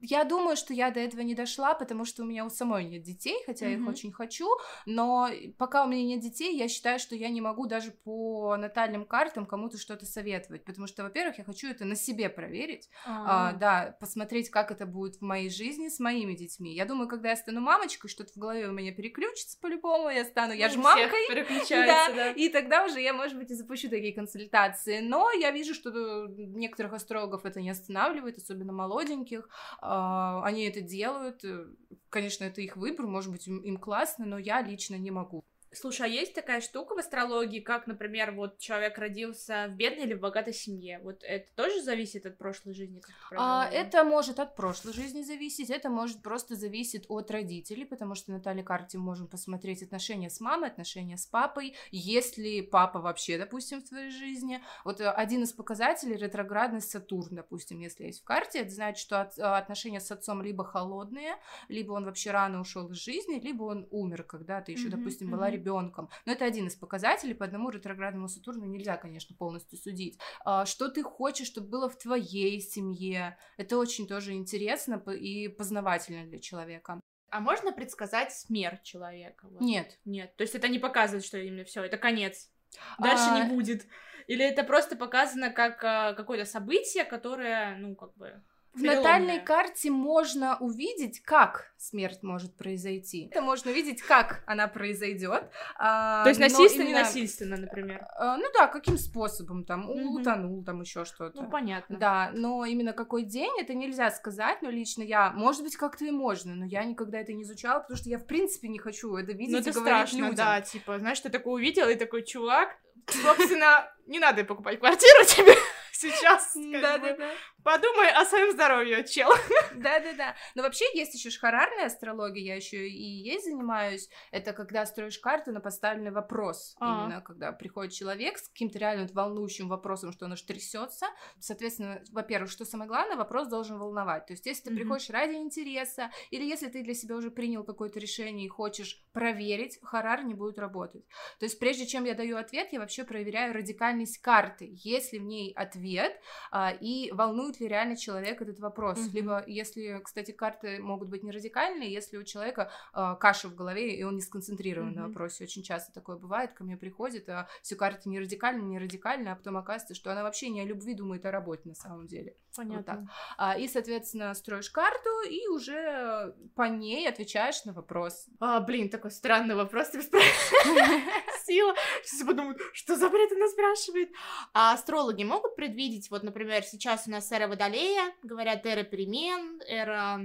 [0.00, 3.02] Я думаю, что я до этого не дошла, потому что у меня у самой нет
[3.02, 4.48] детей, хотя я их очень хочу.
[4.86, 9.04] Но пока у меня нет детей, я считаю, что я не могу даже по натальным
[9.04, 10.64] картам кому-то что-то советовать.
[10.64, 12.88] Потому что, во-первых, я хочу это на себе проверить.
[13.06, 16.74] А, да, посмотреть, как это будет в моей жизни с моими детьми.
[16.74, 20.52] Я думаю, когда я стану мамочкой, что-то в голове у меня переключится по-любому, я стану,
[20.52, 21.20] я Ну, же мамкой.
[21.28, 22.30] переключается, да.
[22.30, 25.00] И тогда уже я, может быть, и запущу такие консультации.
[25.00, 29.48] Но я вижу, что э, некоторых астрологов это не останавливает, особенно молоденьких.
[29.92, 31.44] А, Они это делают.
[31.44, 31.66] Э,
[32.10, 35.44] Конечно, это их выбор, может быть, им им классно, но я лично не могу.
[35.72, 40.14] Слушай, а есть такая штука в астрологии, как, например, вот человек родился в бедной или
[40.14, 41.00] в богатой семье?
[41.04, 43.00] Вот это тоже зависит от прошлой жизни?
[43.36, 48.32] А, это может от прошлой жизни зависеть, это может просто зависеть от родителей, потому что
[48.32, 52.98] на Наталье карте мы можем посмотреть отношения с мамой, отношения с папой, есть ли папа
[53.00, 54.62] вообще, допустим, в твоей жизни.
[54.84, 59.20] Вот э, один из показателей ретроградность Сатурн, допустим, если есть в карте, это значит, что
[59.20, 61.36] от- э, отношения с отцом либо холодные,
[61.68, 65.30] либо он вообще рано ушел из жизни, либо он умер, когда ты еще, Мгм, допустим,
[65.30, 65.59] была мгм.
[65.60, 66.08] Ребенком.
[66.26, 70.18] Но это один из показателей, по одному ретроградному Сатурну нельзя, конечно, полностью судить.
[70.44, 73.36] А, Что ты хочешь, чтобы было в твоей семье?
[73.56, 77.00] Это очень тоже интересно и познавательно для человека.
[77.30, 79.46] А можно предсказать смерть человека?
[79.48, 79.60] Вот?
[79.60, 79.98] Нет.
[80.04, 80.34] Нет.
[80.36, 82.50] То есть это не показывает, что именно все, это конец.
[82.98, 83.86] Дальше А, не будет.
[84.26, 88.42] Или это просто показано как а, какое-то событие, которое, ну, как бы.
[88.74, 93.28] В натальной карте можно увидеть, как смерть может произойти.
[93.30, 95.50] Это можно увидеть, как она произойдет.
[95.76, 98.06] а, То есть но насильственно, именно- ненасильственно, например.
[98.16, 101.42] А, Ну да, каким способом там утонул, там еще что-то.
[101.42, 101.98] Ну, понятно.
[101.98, 106.10] Да, но именно какой день, это нельзя сказать, но лично я, может быть, как-то и
[106.10, 109.32] можно, но я никогда это не изучала, потому что я, в принципе, не хочу это
[109.32, 110.34] видеть Ну, это страшно, людям.
[110.36, 112.76] да, типа, знаешь, ты такой увидел, и такой, чувак,
[113.08, 115.54] собственно, не надо покупать квартиру тебе
[115.92, 116.52] сейчас.
[116.52, 116.80] как бы.
[116.80, 117.30] Да-да-да.
[117.62, 119.30] Подумай о своем здоровье, чел.
[119.74, 120.34] Да-да-да.
[120.54, 124.08] Но вообще есть еще шхарарная астрология, я еще и ей занимаюсь.
[124.30, 126.74] Это когда строишь карту на поставленный вопрос.
[126.80, 127.04] А.
[127.04, 131.06] Именно когда приходит человек с каким-то реально волнующим вопросом, что он аж трясется.
[131.38, 134.26] Соответственно, во-первых, что самое главное, вопрос должен волновать.
[134.26, 137.98] То есть, если ты приходишь ради интереса, или если ты для себя уже принял какое-то
[137.98, 141.04] решение и хочешь проверить, харар не будет работать.
[141.38, 144.68] То есть, прежде чем я даю ответ, я вообще проверяю радикальность карты.
[144.82, 146.12] Есть ли в ней ответ,
[146.50, 148.98] а, и волнует ли реально человек этот вопрос.
[148.98, 149.10] Мгм.
[149.12, 153.94] Либо, если, кстати, карты могут быть не радикальные, если у человека а, каша в голове,
[153.94, 155.08] и он не сконцентрирован на Мгм.
[155.10, 155.44] вопросе.
[155.44, 159.36] Очень часто такое бывает, ко мне приходит, а все карты не радикальные, не радикальные, а
[159.36, 162.34] потом оказывается, что она вообще не о любви думает, а о работе на самом деле.
[162.56, 163.08] Понятно.
[163.38, 168.26] А, и, соответственно, строишь карту, и уже по ней отвечаешь на вопрос.
[168.40, 171.14] А, блин, такой странный вопрос ты спрашиваешь.
[171.50, 171.74] Сила.
[172.04, 174.10] Сейчас я подумаю, что за бред она спрашивает.
[174.54, 180.20] А астрологи могут предвидеть, вот, например, сейчас у нас эра Водолея, говорят, эра перемен, эра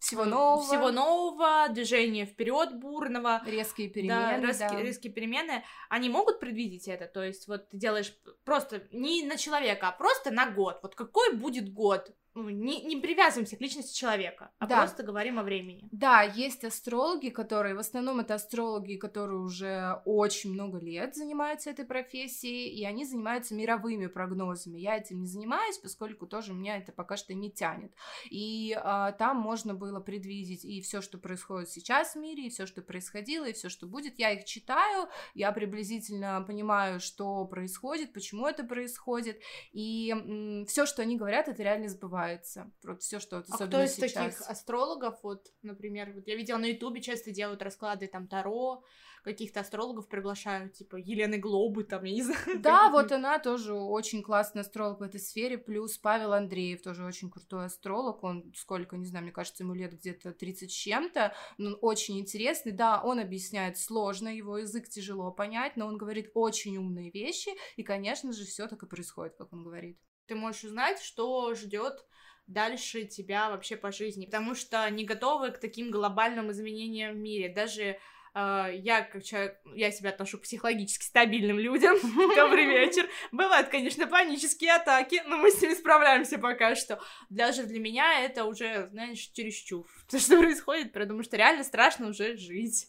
[0.00, 0.62] Всего нового.
[0.66, 3.42] всего нового, движения вперед бурного.
[3.46, 4.46] Резкие Да, перемены.
[4.46, 4.82] резкие, да.
[4.82, 7.06] резкие перемены, они могут предвидеть это?
[7.06, 8.12] То есть вот ты делаешь
[8.44, 10.80] просто не на человека, а просто на год.
[10.82, 12.10] Вот какой будет год?
[12.36, 14.80] Ну, не, не привязываемся к личности человека, а Да.
[14.82, 15.88] просто говорим о времени.
[15.90, 21.86] Да, есть астрологи, которые, в основном это астрологи, которые уже очень много лет занимаются этой
[21.86, 24.78] профессией, и они занимаются мировыми прогнозами.
[24.78, 27.94] Я этим не занимаюсь, поскольку тоже меня это пока что не тянет.
[28.30, 32.66] И а, там можно было предвидеть и все, что происходит сейчас в мире, и все,
[32.66, 34.18] что происходило, и все, что будет.
[34.18, 39.40] Я их читаю, я приблизительно понимаю, что происходит, почему это происходит,
[39.72, 42.25] и все, что они говорят, это реально сбывается.
[42.26, 42.72] Сбывается.
[42.84, 44.12] Вот все, что вот, А особенно кто из сейчас.
[44.12, 48.82] таких астрологов, вот, например, вот я видела на Ютубе, часто делают расклады там Таро,
[49.22, 52.60] каких-то астрологов приглашают, типа Елены Глобы, там, я не знаю.
[52.60, 57.30] Да, вот она тоже очень классный астролог в этой сфере, плюс Павел Андреев тоже очень
[57.30, 61.70] крутой астролог, он сколько, не знаю, мне кажется, ему лет где-то 30 с чем-то, но
[61.70, 66.76] он очень интересный, да, он объясняет сложно, его язык тяжело понять, но он говорит очень
[66.76, 69.98] умные вещи, и, конечно же, все так и происходит, как он говорит.
[70.26, 72.04] Ты можешь узнать, что ждет
[72.46, 77.48] дальше тебя вообще по жизни, потому что не готовы к таким глобальным изменениям в мире.
[77.48, 77.98] Даже
[78.34, 81.96] э, я, как человек, я себя отношу к психологически стабильным людям.
[82.36, 83.08] Добрый вечер.
[83.32, 87.00] Бывают, конечно, панические атаки, но мы с ними справляемся пока что.
[87.30, 89.86] Даже для меня это уже, знаешь, чересчур.
[90.10, 92.86] То, что происходит, потому что реально страшно уже жить.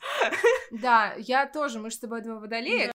[0.70, 2.92] Да, я тоже, мы с тобой два водолея.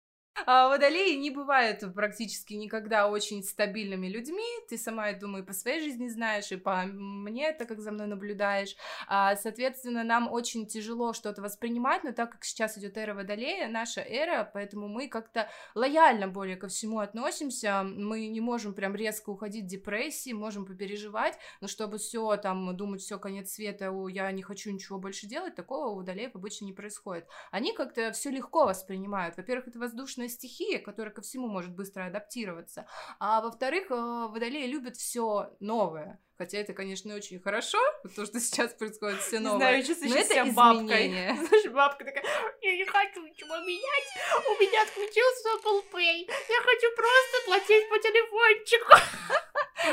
[0.46, 4.46] А водолеи не бывают практически никогда очень стабильными людьми.
[4.68, 8.06] Ты сама, я думаю, по своей жизни знаешь, и по мне, так как за мной
[8.06, 8.76] наблюдаешь.
[9.08, 14.00] А, соответственно, нам очень тяжело что-то воспринимать, но так как сейчас идет эра водолея, наша
[14.00, 17.82] эра, поэтому мы как-то лояльно более ко всему относимся.
[17.82, 23.00] Мы не можем прям резко уходить в депрессии, можем попереживать, но чтобы все там думать,
[23.00, 27.26] все конец света, я не хочу ничего больше делать, такого у водолеев обычно не происходит.
[27.50, 29.36] Они как-то все легко воспринимают.
[29.36, 32.86] Во-первых, это воздушная стихия, которая ко всему может быстро адаптироваться.
[33.18, 36.20] А во-вторых, э, водолеи любят все новое.
[36.38, 37.78] Хотя это, конечно, очень хорошо,
[38.14, 39.58] то, что сейчас происходит все новое.
[39.58, 40.84] знаю, чувствую но это себя бабкой.
[40.84, 41.34] изменение.
[41.48, 42.24] Знаешь, бабка такая,
[42.62, 44.06] я не хочу ничего менять,
[44.46, 48.92] у меня отключился Apple Pay, я хочу просто платить по телефончику.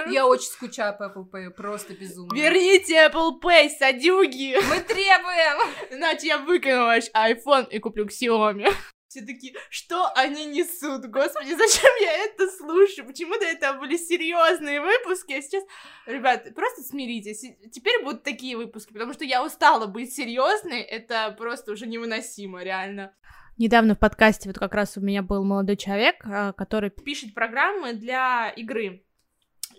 [0.11, 2.35] Я очень скучаю по Apple Pay, просто безумно.
[2.35, 4.57] Верните Apple Pay, садюги!
[4.67, 5.73] Мы требуем!
[5.91, 8.67] Иначе я выкину ваш iPhone и куплю Xiaomi.
[9.15, 11.05] Все такие, что они несут?
[11.05, 13.07] Господи, зачем я это слушаю?
[13.07, 15.63] Почему-то это были серьезные выпуски, а сейчас...
[16.05, 17.45] Ребят, просто смиритесь.
[17.71, 20.81] Теперь будут такие выпуски, потому что я устала быть серьезной.
[20.81, 23.13] Это просто уже невыносимо, реально.
[23.57, 27.93] Недавно в подкасте вот как раз у меня был молодой человек, а, который пишет программы
[27.93, 29.05] для игры.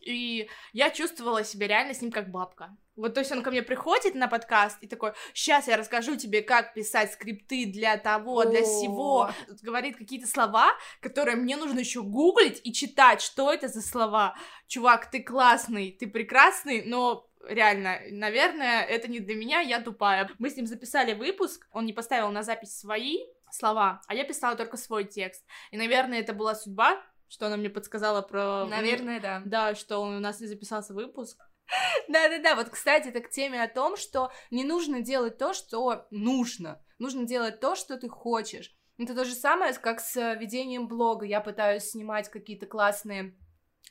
[0.01, 2.75] И я чувствовала себя реально с ним как бабка.
[2.96, 6.42] Вот, то есть он ко мне приходит на подкаст и такой, сейчас я расскажу тебе,
[6.42, 8.64] как писать скрипты для того, для О.
[8.64, 9.30] сего.
[9.62, 14.35] Говорит какие-то слова, которые мне нужно еще гуглить и читать, что это за слова.
[14.66, 20.30] Чувак, ты классный, ты прекрасный, но реально, наверное, это не для меня, я тупая.
[20.38, 23.18] Мы с ним записали выпуск, он не поставил на запись свои
[23.50, 25.44] слова, а я писала только свой текст.
[25.70, 28.66] И, наверное, это была судьба, что она мне подсказала про...
[28.66, 29.42] Наверное, да.
[29.44, 31.38] Да, что у нас не записался выпуск.
[32.09, 36.83] Да-да-да, вот, кстати, это к теме о том, что не нужно делать то, что нужно.
[36.98, 38.74] Нужно делать то, что ты хочешь.
[38.98, 41.26] Это то же самое, как с э, ведением блога.
[41.26, 43.37] Я пытаюсь снимать какие-то классные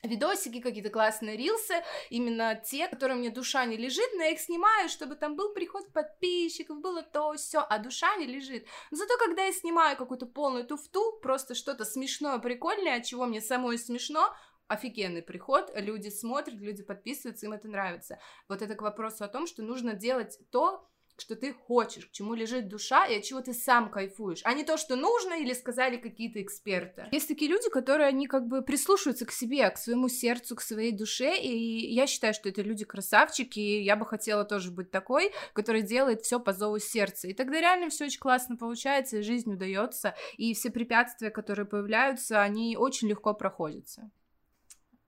[0.04, 4.90] видосики, какие-то классные рилсы, именно те, которые мне душа не лежит, но я их снимаю,
[4.90, 8.66] чтобы там был приход подписчиков, было то, все, а душа не лежит.
[8.92, 13.42] Но зато, когда я снимаю какую-то полную туфту, просто что-то смешное, прикольное, от чего мне
[13.42, 14.34] самой смешно,
[14.68, 18.20] офигенный приход, люди смотрят, люди подписываются, им это нравится.
[18.48, 22.34] Вот это к вопросу о том, что нужно делать то, что ты хочешь, к чему
[22.34, 25.98] лежит душа и от чего ты сам кайфуешь, а не то, что нужно или сказали
[25.98, 27.08] какие-то эксперты.
[27.12, 30.92] Есть такие люди, которые, они как бы прислушиваются к себе, к своему сердцу, к своей
[30.92, 35.32] душе, и я считаю, что это люди красавчики, и я бы хотела тоже быть такой,
[35.54, 37.28] который делает все по зову сердца.
[37.28, 42.42] И тогда реально все очень классно получается, и жизнь удается, и все препятствия, которые появляются,
[42.42, 44.12] они очень легко проходятся.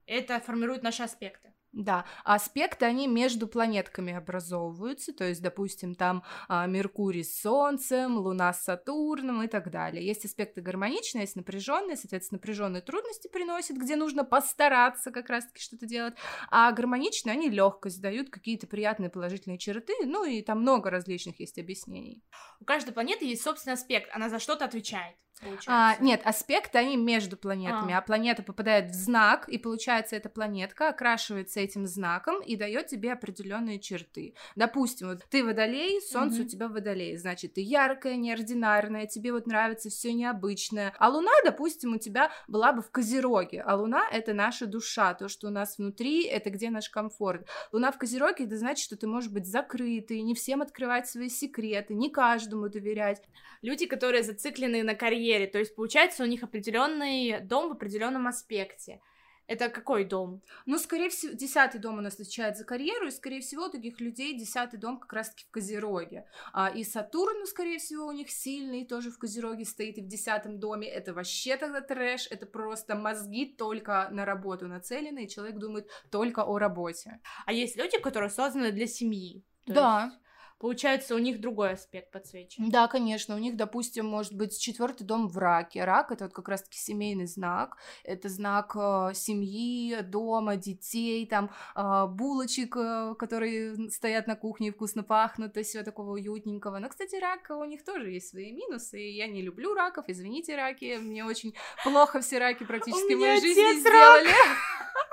[0.08, 1.54] Это формирует наши аспекты.
[1.74, 8.54] Да, аспекты, они между планетками образовываются, то есть, допустим, там а, Меркурий с Солнцем, Луна
[8.54, 10.04] с Сатурном и так далее.
[10.04, 15.86] Есть аспекты гармоничные, есть напряженные, соответственно, напряженные трудности приносят, где нужно постараться как раз-таки что-то
[15.86, 16.16] делать,
[16.50, 21.60] а гармоничные, они легкость дают, какие-то приятные положительные черты, ну и там много различных есть
[21.60, 22.24] объяснений.
[22.60, 25.18] У каждой планеты есть собственный аспект, она за что-то отвечает.
[25.40, 25.70] Получается.
[25.72, 28.00] А, нет, аспекты, они между планетами, А.
[28.00, 28.02] а.
[28.02, 33.80] планета попадает в знак, и получается, эта планетка окрашивается этим знаком и дает тебе определенные
[33.80, 34.34] черты.
[34.56, 36.46] Допустим, вот ты водолей, солнце Мгм.
[36.46, 40.94] у тебя водолей, значит, ты яркая, неординарная, тебе вот нравится все необычное.
[40.98, 45.30] А луна, допустим, у тебя была бы в Козероге, а луна— это наша душа, то,
[45.30, 47.48] что у нас внутри, это где наш комфорт.
[47.72, 51.94] Луна в Козероге, это значит, что ты можешь быть закрытый, не всем открывать свои секреты,
[51.94, 53.22] не каждому доверять.
[53.62, 59.02] Люди, которые зациклены на карьере, то есть получается у них определенный дом в определенном аспекте.
[59.48, 60.42] Это какой дом?
[60.66, 64.02] Ну, скорее всего, десятый дом у нас отвечает за карьеру, и, скорее всего, у таких
[64.02, 66.26] людей десятый дом как раз-таки в Козероге.
[66.52, 70.08] А, и Сатурн, ну, скорее всего, у них сильный, тоже в Козероге стоит, и в
[70.08, 70.90] десятом доме.
[70.90, 76.44] Это вообще тогда трэш, это просто мозги только на работу нацелены, и человек думает только
[76.44, 77.22] о работе.
[77.46, 79.46] А есть люди, которые созданы для семьи.
[79.66, 80.04] То да.
[80.04, 80.27] есть
[80.60, 82.70] Получается, у них другой аспект подсвечен.
[82.70, 85.84] Да, конечно, у них, допустим, может быть четвертый дом в раке.
[85.86, 87.78] Рак это вот как раз-таки семейный знак.
[88.04, 94.72] Это знак э, семьи, дома, детей, там э, булочек, э, которые стоят на кухне и
[94.72, 96.80] вкусно пахнут, и всего такого уютненького.
[96.80, 99.00] Но, кстати, рак у них тоже есть свои минусы.
[99.00, 100.98] И я не люблю раков, извините, раки.
[100.98, 101.54] Мне очень
[101.84, 104.30] плохо все раки практически в моей жизни сделали.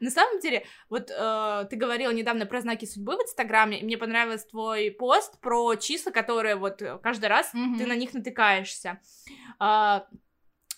[0.00, 3.96] На самом деле, вот э, ты говорила недавно про знаки судьбы в Инстаграме, и мне
[3.96, 7.78] понравился твой пост про числа, которые вот каждый раз mm-hmm.
[7.78, 9.00] ты на них натыкаешься.
[9.60, 10.00] Э,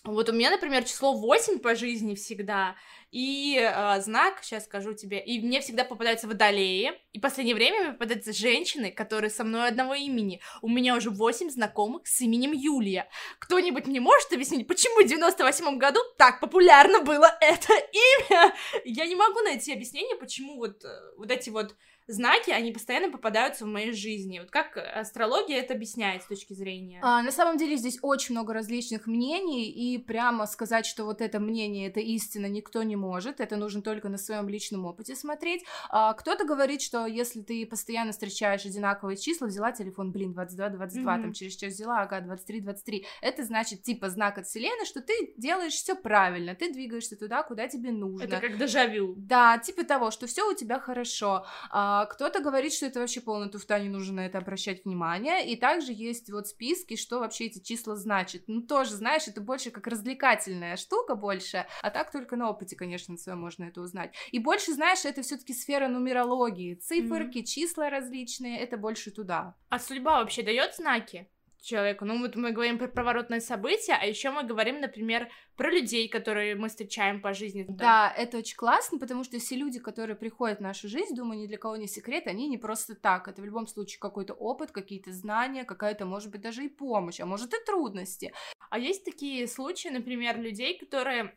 [0.03, 2.75] вот у меня, например, число 8 по жизни всегда,
[3.11, 7.81] и э, знак, сейчас скажу тебе, и мне всегда попадаются водолеи, и в последнее время
[7.81, 10.41] мне попадаются женщины, которые со мной одного имени.
[10.61, 13.09] У меня уже 8 знакомых с именем Юлия.
[13.37, 18.55] Кто-нибудь мне может объяснить, почему в 98 году так популярно было это имя?
[18.85, 20.87] Я не могу найти объяснение, почему вот, э,
[21.17, 21.75] вот эти вот
[22.11, 24.39] знаки, они постоянно попадаются в моей жизни.
[24.39, 26.99] Вот как астрология это объясняет с точки зрения?
[27.01, 31.39] А, на самом деле здесь очень много различных мнений, и прямо сказать, что вот это
[31.39, 33.39] мнение, это истина, никто не может.
[33.39, 35.63] Это нужно только на своем личном опыте смотреть.
[35.89, 41.01] А, кто-то говорит, что если ты постоянно встречаешь одинаковые числа, взяла телефон, блин, 22, 22,
[41.01, 41.21] mm-hmm.
[41.21, 43.05] там через час взяла, ага, 23, 23.
[43.21, 47.67] Это значит, типа, знак от вселенной, что ты делаешь все правильно, ты двигаешься туда, куда
[47.67, 48.23] тебе нужно.
[48.23, 49.15] Это как дежавю.
[49.17, 51.45] Да, типа того, что все у тебя хорошо.
[51.69, 55.47] А, а, кто-то говорит, что это вообще полная туфта, не нужно на это обращать внимание.
[55.47, 58.43] И также есть вот списки, что вообще эти числа значат.
[58.47, 63.17] Ну, тоже, знаешь, это больше как развлекательная штука больше, а так только на опыте, конечно,
[63.17, 64.13] своем можно это узнать.
[64.31, 66.75] И больше, знаешь, это все таки сфера нумерологии.
[66.75, 67.45] Циферки, mm-hmm.
[67.45, 69.55] числа различные, это больше туда.
[69.69, 71.29] А судьба вообще дает знаки?
[71.61, 72.05] Человеку.
[72.05, 76.55] Ну, вот мы говорим про поворотные события, а еще мы говорим, например, про людей, которые
[76.55, 77.65] мы встречаем по жизни.
[77.67, 77.75] Да.
[77.75, 81.47] да, это очень классно, потому что все люди, которые приходят в нашу жизнь, думаю, ни
[81.47, 83.27] для кого не секрет, они не просто так.
[83.27, 87.25] Это в любом случае какой-то опыт, какие-то знания, какая-то, может быть, даже и помощь, а
[87.25, 88.33] может и трудности.
[88.69, 91.35] А есть такие случаи, например, людей, которые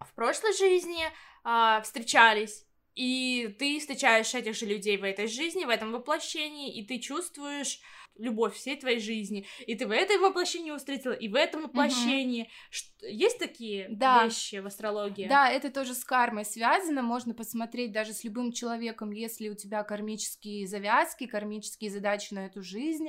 [0.00, 1.04] в прошлой жизни
[1.44, 6.86] э, встречались, и ты встречаешь этих же людей в этой жизни, в этом воплощении, и
[6.86, 7.80] ты чувствуешь
[8.18, 12.42] любовь всей твоей жизни, и ты в этой воплощении встретила, и в этом воплощении.
[12.42, 13.08] Угу.
[13.08, 14.24] Есть такие да.
[14.24, 15.26] вещи в астрологии?
[15.28, 19.82] Да, это тоже с кармой связано, можно посмотреть даже с любым человеком, если у тебя
[19.82, 23.08] кармические завязки, кармические задачи на эту жизнь,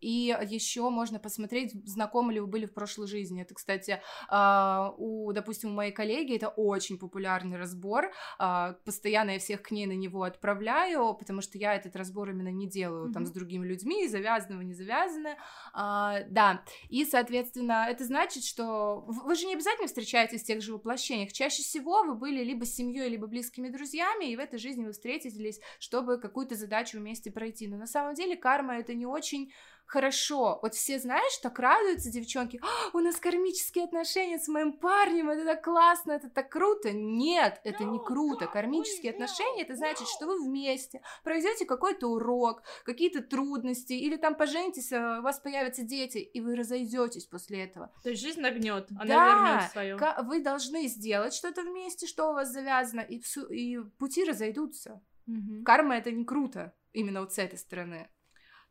[0.00, 3.42] и еще можно посмотреть, знакомы ли вы были в прошлой жизни.
[3.42, 9.38] Это, кстати, а, у, допустим, у моей коллеги это очень популярный разбор, а, постоянно я
[9.38, 13.12] всех к ней на него отправляю, потому что я этот разбор именно не делаю mm-hmm.
[13.12, 15.38] там с другими другими людьми, завязанного, не завязанное,
[15.72, 20.72] а, да, и, соответственно, это значит, что вы же не обязательно встречаетесь в тех же
[20.72, 24.92] воплощениях, чаще всего вы были либо семьей, либо близкими друзьями, и в этой жизни вы
[24.92, 29.52] встретились, чтобы какую-то задачу вместе пройти, но на самом деле карма это не очень
[29.86, 30.58] хорошо.
[30.62, 32.60] Вот все, знаешь, так радуются девчонки,
[32.92, 36.92] у нас кармические отношения с моим парнем, это так классно, это так круто.
[36.92, 38.46] Нет, это не круто.
[38.46, 44.92] Кармические отношения, это значит, что вы вместе пройдете какой-то урок, какие-то трудности, или там поженитесь,
[44.92, 47.92] а у вас появятся дети, и вы разойдетесь после этого.
[48.02, 50.24] То есть жизнь нагнет, она да, вернет свое.
[50.24, 55.02] Вы должны сделать что-то вместе, что у вас завязано, и, и пути разойдутся.
[55.26, 55.64] Угу.
[55.64, 58.08] Карма это не круто, именно вот с этой стороны.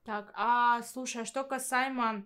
[0.05, 2.23] Так, а слушай, а что касаемо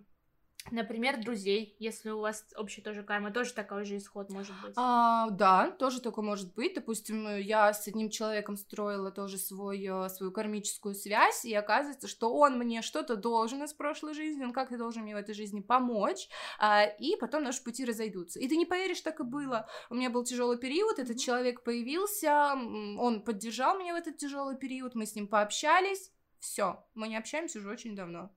[0.70, 4.74] Например, друзей, если у вас общая тоже карма, тоже такой же исход может быть.
[4.76, 6.74] А, да, тоже такое может быть.
[6.74, 12.32] Допустим, я с одним человеком строила тоже свой, э, свою кармическую связь, и оказывается, что
[12.32, 16.28] он мне что-то должен из прошлой жизни, он как-то должен мне в этой жизни помочь,
[16.58, 18.38] а, и потом наши пути разойдутся.
[18.38, 19.66] И ты не поверишь, так и было.
[19.88, 24.94] У меня был тяжелый период, этот человек появился, он поддержал меня в этот тяжелый период,
[24.94, 28.30] мы с ним пообщались, все, мы не общаемся уже очень давно.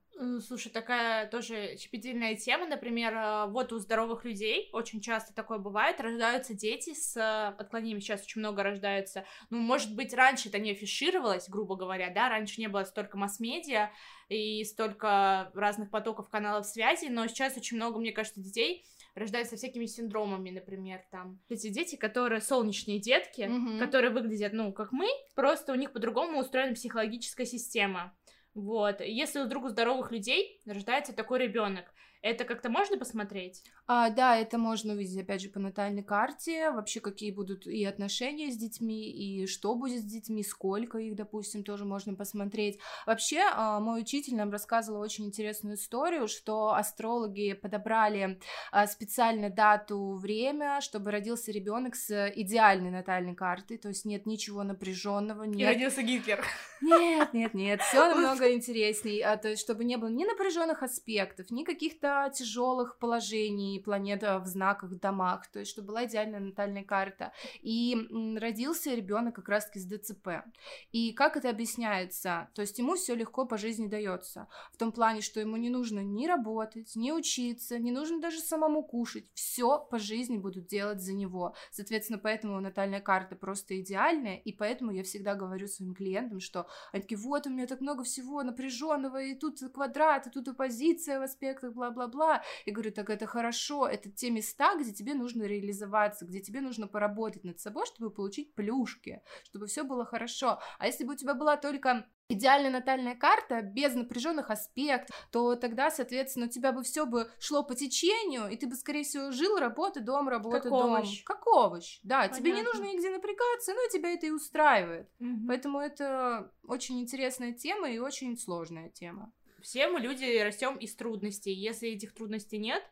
[0.45, 5.99] Слушай, такая тоже щепетильная тема, например, э, вот у здоровых людей очень часто такое бывает,
[5.99, 10.71] рождаются дети с э, отклонениями, сейчас очень много рождаются, ну, может быть, раньше это не
[10.71, 13.91] афишировалось, грубо говоря, да, раньше не было столько масс-медиа
[14.29, 18.85] и столько разных потоков каналов связи, но сейчас очень много, мне кажется, детей
[19.15, 21.39] рождаются всякими синдромами, например, там.
[21.49, 23.79] Эти дети, которые солнечные детки, mm-hmm.
[23.79, 28.15] которые выглядят, ну, как мы, просто у них по-другому устроена психологическая система.
[28.53, 29.01] Вот.
[29.01, 31.93] Если у здоровых людей рождается такой ребенок,
[32.23, 33.61] Это как-то можно посмотреть?
[33.85, 38.49] А, да, это можно увидеть, опять же, по натальной карте, вообще какие будут и отношения
[38.49, 42.79] с детьми, и что будет с детьми, сколько их, допустим, тоже можно посмотреть.
[43.05, 48.39] Вообще, а, мой учитель нам рассказывал очень интересную историю, что астрологи подобрали
[48.71, 54.63] а, специально дату, время, чтобы родился ребенок с идеальной натальной картой, то есть нет ничего
[54.63, 55.43] напряженного.
[55.43, 55.59] Нет...
[55.59, 56.41] И родился Гитлер.
[56.79, 61.51] Нет, нет, нет, все намного интересней, а, то есть чтобы не было ни напряженных аспектов,
[61.51, 67.31] ни каких-то тяжелых положений, планета в знаках, домах, то есть чтобы была идеальная натальная карта.
[67.61, 67.95] И
[68.39, 70.43] родился ребенок как раз-таки с ДЦП.
[70.91, 72.49] И как это объясняется?
[72.53, 74.47] То есть ему все легко по жизни дается.
[74.71, 78.83] В том плане, что ему не нужно ни работать, ни учиться, не нужно даже самому
[78.83, 79.29] кушать.
[79.33, 81.55] Все по жизни будут делать за него.
[81.71, 87.01] Соответственно, поэтому натальная карта просто идеальная, и поэтому я всегда говорю своим клиентам, что они
[87.01, 91.23] такие, вот, у меня так много всего напряженного, и тут квадрат, и тут оппозиция в
[91.23, 91.73] аспектах,
[92.07, 92.43] бла-бла-бла.
[92.65, 96.87] И говорю, так это хорошо, это те места, где тебе нужно реализоваться, где тебе нужно
[96.87, 100.59] поработать над собой, чтобы получить плюшки, чтобы все было хорошо.
[100.79, 105.91] А если бы у тебя была только идеальная натальная карта без напряженных аспектов, то тогда,
[105.91, 109.57] соответственно, у тебя бы все бы шло по течению, и ты бы, скорее всего, жил,
[109.57, 110.91] работа, дом, работа, как дом.
[110.93, 111.23] Овощ.
[111.23, 111.99] Как овощ.
[112.03, 112.37] Да, Понятно.
[112.37, 115.09] тебе не нужно нигде напрягаться, но тебя это и устраивает.
[115.19, 115.47] Угу.
[115.47, 119.31] Поэтому это очень интересная тема и очень сложная тема.
[119.63, 121.53] Все мы люди растем из трудностей.
[121.53, 122.83] Если этих трудностей нет,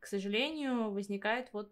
[0.00, 1.70] к сожалению, возникает вот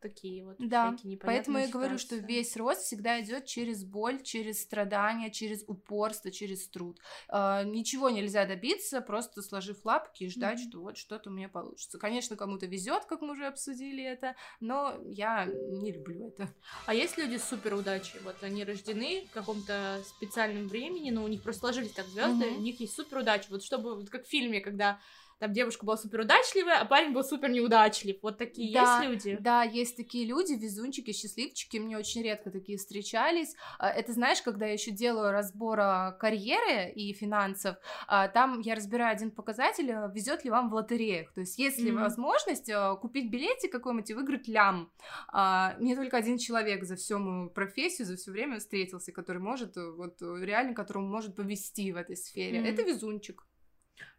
[0.00, 5.30] такие вот да, поэтому я говорю, что весь рост всегда идет через боль, через страдания,
[5.30, 6.98] через упорство, через труд.
[7.28, 10.70] Э, ничего нельзя добиться, просто сложив лапки и ждать, mm-hmm.
[10.70, 11.98] что вот что-то у меня получится.
[11.98, 16.52] Конечно, кому-то везет, как мы уже обсудили это, но я не люблю это.
[16.86, 18.20] А есть люди с супер удачей?
[18.24, 22.56] Вот они рождены в каком-то специальном времени, но у них просто сложились так звезды, mm-hmm.
[22.56, 23.46] у них есть супер удача.
[23.50, 25.00] Вот чтобы, вот как в фильме, когда
[25.38, 28.16] там девушка была супер удачливая, а парень был супер неудачлив.
[28.22, 29.36] Вот такие да, есть люди?
[29.40, 33.54] Да, есть такие люди, везунчики, счастливчики, мне очень редко такие встречались.
[33.78, 35.78] А, это знаешь, когда я еще делаю разбор
[36.18, 37.76] карьеры и финансов,
[38.06, 41.32] а, там я разбираю один показатель, а, везет ли вам в лотереях.
[41.32, 42.00] То есть есть ли mm-hmm.
[42.00, 42.70] возможность
[43.00, 44.90] купить билетик какой-нибудь и выиграть лям.
[45.32, 50.20] Мне только один человек за всю мою профессию, за все время встретился, который может, вот
[50.20, 52.58] реально, которому может повести в этой сфере.
[52.58, 52.72] Mm-hmm.
[52.72, 53.46] Это везунчик.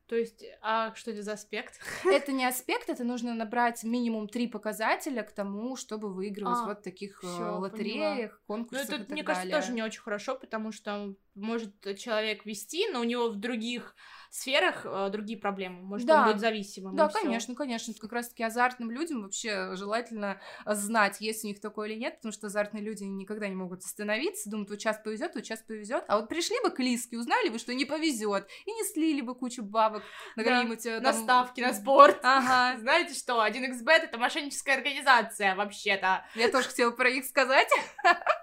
[0.09, 1.79] То есть, а что это за аспект?
[2.03, 6.81] Это не аспект, это нужно набрать минимум три показателя к тому, чтобы выигрывать а, вот
[6.81, 8.39] таких всё, э, лотереях, поняла.
[8.47, 8.89] конкурсах.
[8.89, 9.51] Ну, это, и так мне далее.
[9.51, 13.95] кажется, тоже не очень хорошо, потому что может человек вести, но у него в других
[14.29, 15.81] сферах э, другие проблемы.
[15.81, 16.21] Может, да.
[16.21, 16.95] он будет зависимым.
[16.95, 17.93] Да, конечно, конечно.
[17.99, 22.47] Как раз-таки азартным людям вообще желательно знать, есть у них такое или нет, потому что
[22.47, 26.03] азартные люди никогда не могут остановиться, думают, вот сейчас повезет, вот сейчас повезет.
[26.07, 29.35] А вот пришли бы к Лиске, узнали бы, что не повезет, и не слили бы
[29.35, 30.03] кучу бабок
[30.35, 30.49] на да.
[30.49, 31.13] какие-нибудь э, там...
[31.13, 32.19] ставки на спорт.
[32.29, 32.79] Ага.
[32.79, 36.25] Знаете что, 1xbet это мошенническая организация, вообще-то.
[36.35, 37.67] Я тоже хотела про них сказать.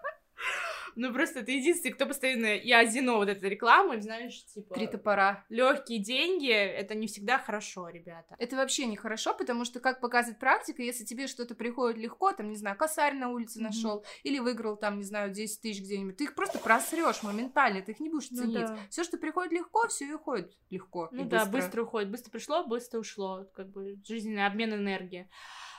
[0.97, 2.57] Ну, просто ты единственный, кто постоянно...
[2.57, 4.75] Я Азино вот этой рекламы, знаешь, типа...
[4.75, 5.45] Три топора.
[5.51, 8.35] Легкие деньги, это не всегда хорошо, ребята.
[8.39, 12.49] Это вообще не хорошо, потому что, как показывает практика, если тебе что-то приходит легко, там,
[12.49, 13.63] не знаю, косарь на улице mm-hmm.
[13.63, 17.93] нашел, или выиграл там, не знаю, 10 тысяч где-нибудь, ты их просто просрешь моментально, ты
[17.93, 18.61] их не будешь ну ценить.
[18.61, 18.79] Ну, да.
[18.91, 21.09] Все, что приходит легко, все и уходит легко.
[21.13, 21.53] Ну да, быстро.
[21.53, 22.11] быстро уходит.
[22.11, 23.47] Быстро пришло, быстро ушло.
[23.55, 25.29] Как бы жизненный обмен энергии.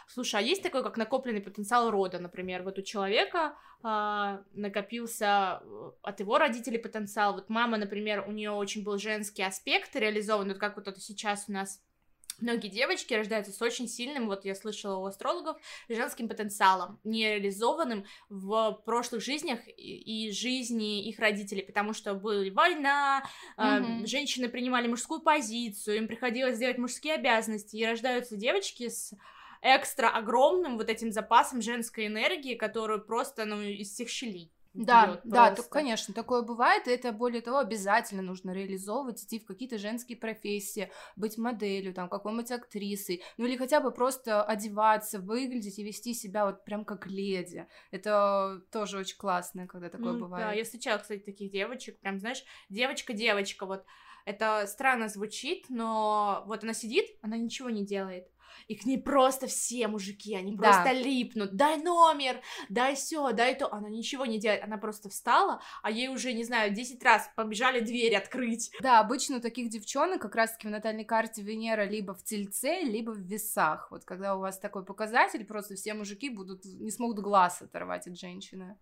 [0.08, 5.62] Слушай, а есть такой, как накопленный потенциал рода, например, вот у человека э, накопился
[6.01, 7.34] от его родителей потенциал.
[7.34, 11.45] Вот мама, например, у нее очень был женский аспект реализован, вот как вот это сейчас
[11.49, 11.82] у нас
[12.39, 15.58] Многие девочки рождаются с очень сильным, вот я слышала у астрологов,
[15.89, 23.24] женским потенциалом, нереализованным в прошлых жизнях и, жизни их родителей, потому что была война,
[23.58, 24.03] mm-hmm.
[24.03, 29.14] э, женщины принимали мужскую позицию, им приходилось делать мужские обязанности, и рождаются девочки с
[29.62, 34.51] экстра огромным вот этим запасом женской энергии, которую просто, ну, из всех щелей.
[34.78, 39.45] Да, да, так, конечно, такое бывает, и это, более того, обязательно нужно реализовывать, идти в
[39.45, 45.80] какие-то женские профессии, быть моделью, там, какой-нибудь актрисой, ну или хотя бы просто одеваться, выглядеть
[45.80, 47.68] и вести себя вот прям как леди.
[47.89, 50.45] Это тоже очень классно, когда такое ну, бывает.
[50.45, 53.84] Да, я встречала, кстати, таких девочек, прям, знаешь, девочка-девочка, вот,
[54.26, 58.28] это странно звучит, но вот она сидит, она ничего не делает,
[58.68, 60.72] и к ней просто все мужики, они да.
[60.72, 65.62] просто липнут, дай номер, дай все, дай то, она ничего не делает, она просто встала,
[65.84, 68.72] а ей уже, не знаю, 10 раз побежали дверь открыть.
[68.82, 73.12] Да, обычно у таких девчонок как раз-таки в натальной карте Венера либо в Тельце, либо
[73.12, 77.62] в Весах, вот когда у вас такой показатель, просто все мужики будут, не смогут глаз
[77.62, 78.78] оторвать от женщины.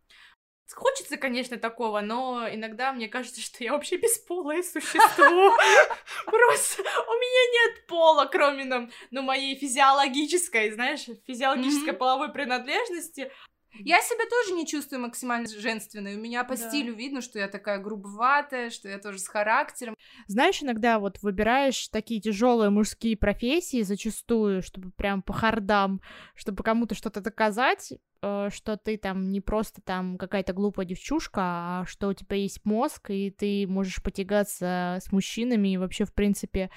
[0.74, 5.56] Хочется, конечно, такого, но иногда мне кажется, что я вообще бесполое существо.
[6.26, 13.32] Просто у меня нет пола, кроме ну, моей физиологической, знаешь, физиологической половой принадлежности.
[13.80, 16.16] Я себя тоже не чувствую максимально женственной.
[16.16, 16.70] У меня по да.
[16.70, 19.96] стилю видно, что я такая грубоватая, что я тоже с характером.
[20.28, 26.02] Знаешь, иногда вот выбираешь такие тяжелые мужские профессии зачастую, чтобы прям по хардам,
[26.36, 31.86] чтобы кому-то что-то доказать, э, что ты там не просто там какая-то глупая девчушка, а
[31.88, 36.70] что у тебя есть мозг, и ты можешь потягаться с мужчинами, и вообще, в принципе,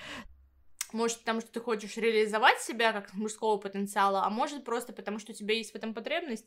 [0.92, 5.32] может, потому что ты хочешь реализовать себя как мужского потенциала, а может просто потому, что
[5.32, 6.46] у тебя есть в этом потребность.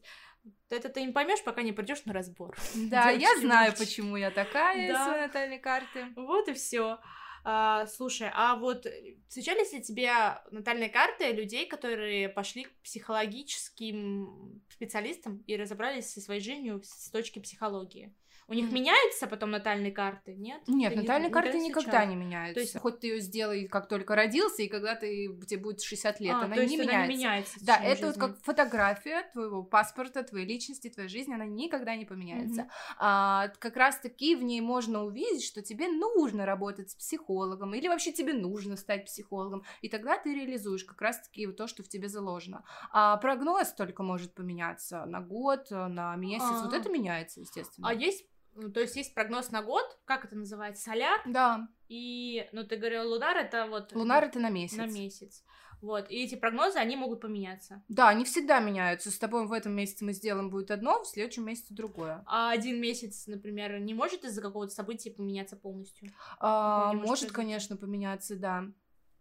[0.70, 2.58] Это ты не поймешь, пока не придешь на разбор.
[2.76, 5.06] Да, я знаю, почему я такая да.
[5.06, 6.08] с натальной карты.
[6.16, 7.00] Вот и все.
[7.44, 8.86] А, слушай, а вот
[9.28, 10.12] встречались ли тебе
[10.52, 17.40] натальные карты людей, которые пошли к психологическим специалистам и разобрались со своей жизнью с точки
[17.40, 18.14] психологии?
[18.48, 20.62] У них меняются потом натальные карты, нет?
[20.68, 22.54] Нет, ты натальные не, карты не никогда не меняются.
[22.56, 26.20] То есть, хоть ты ее сделай, как только родился, и когда ты, тебе будет 60
[26.20, 26.96] лет, а, она, не меняется.
[26.96, 27.60] она не меняется.
[27.66, 28.08] Да, это жизни.
[28.08, 32.62] вот как фотография твоего паспорта, твоей личности, твоей жизни, она никогда не поменяется.
[32.62, 32.96] Mm-hmm.
[33.00, 38.12] А, как раз-таки в ней можно увидеть, что тебе нужно работать с психологом, или вообще
[38.12, 42.64] тебе нужно стать психологом, и тогда ты реализуешь как раз-таки то, что в тебе заложено.
[42.92, 46.64] А прогноз только может поменяться на год, на месяц, А-а-а.
[46.66, 47.88] вот это меняется, естественно.
[47.90, 48.26] А есть
[48.56, 51.22] ну, то есть есть прогноз на год, как это называется, соляр.
[51.26, 51.68] Да.
[51.88, 53.94] И, ну, ты говорил, лунар это вот...
[53.94, 54.78] Лунар это на месяц.
[54.78, 55.44] На месяц.
[55.82, 57.84] Вот, и эти прогнозы, они могут поменяться.
[57.88, 59.10] Да, они всегда меняются.
[59.10, 62.24] С тобой в этом месяце мы сделаем будет одно, в следующем месяце другое.
[62.28, 66.12] А один месяц, например, не может из-за какого-то события поменяться полностью?
[66.40, 68.66] А, может, может конечно, поменяться, да.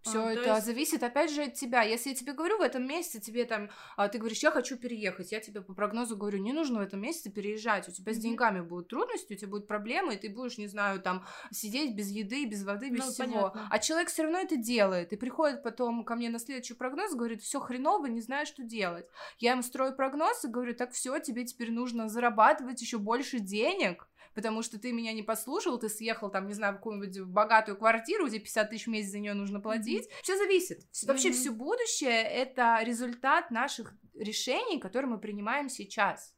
[0.02, 0.66] Все а, это есть...
[0.66, 1.82] зависит, опять же, от тебя.
[1.82, 5.32] Если я тебе говорю, в этом месяце тебе там, а, ты говоришь, я хочу переехать,
[5.32, 8.16] я тебе по прогнозу говорю, не нужно в этом месяце переезжать, у тебя mm-hmm.
[8.16, 11.94] с деньгами будут трудности, у тебя будут проблемы, и ты будешь, не знаю, там, сидеть
[11.94, 13.50] без еды, без воды, без ну, всего.
[13.50, 13.68] Понятно.
[13.70, 17.42] А человек все равно это делает, и приходит потом ко мне на следующий прогноз, говорит,
[17.42, 19.06] все хреново, не знаю, что делать.
[19.38, 24.08] Я ему строю прогноз и говорю, так все, тебе теперь нужно зарабатывать еще больше денег,
[24.34, 28.26] потому что ты меня не послушал, ты съехал там, не знаю, в какую-нибудь богатую квартиру,
[28.26, 30.06] где 50 тысяч в месяц за нее нужно платить.
[30.06, 30.22] Mm-hmm.
[30.22, 30.86] Все зависит.
[31.06, 31.32] Вообще mm-hmm.
[31.32, 36.34] все будущее— это результат наших решений, которые мы принимаем сейчас.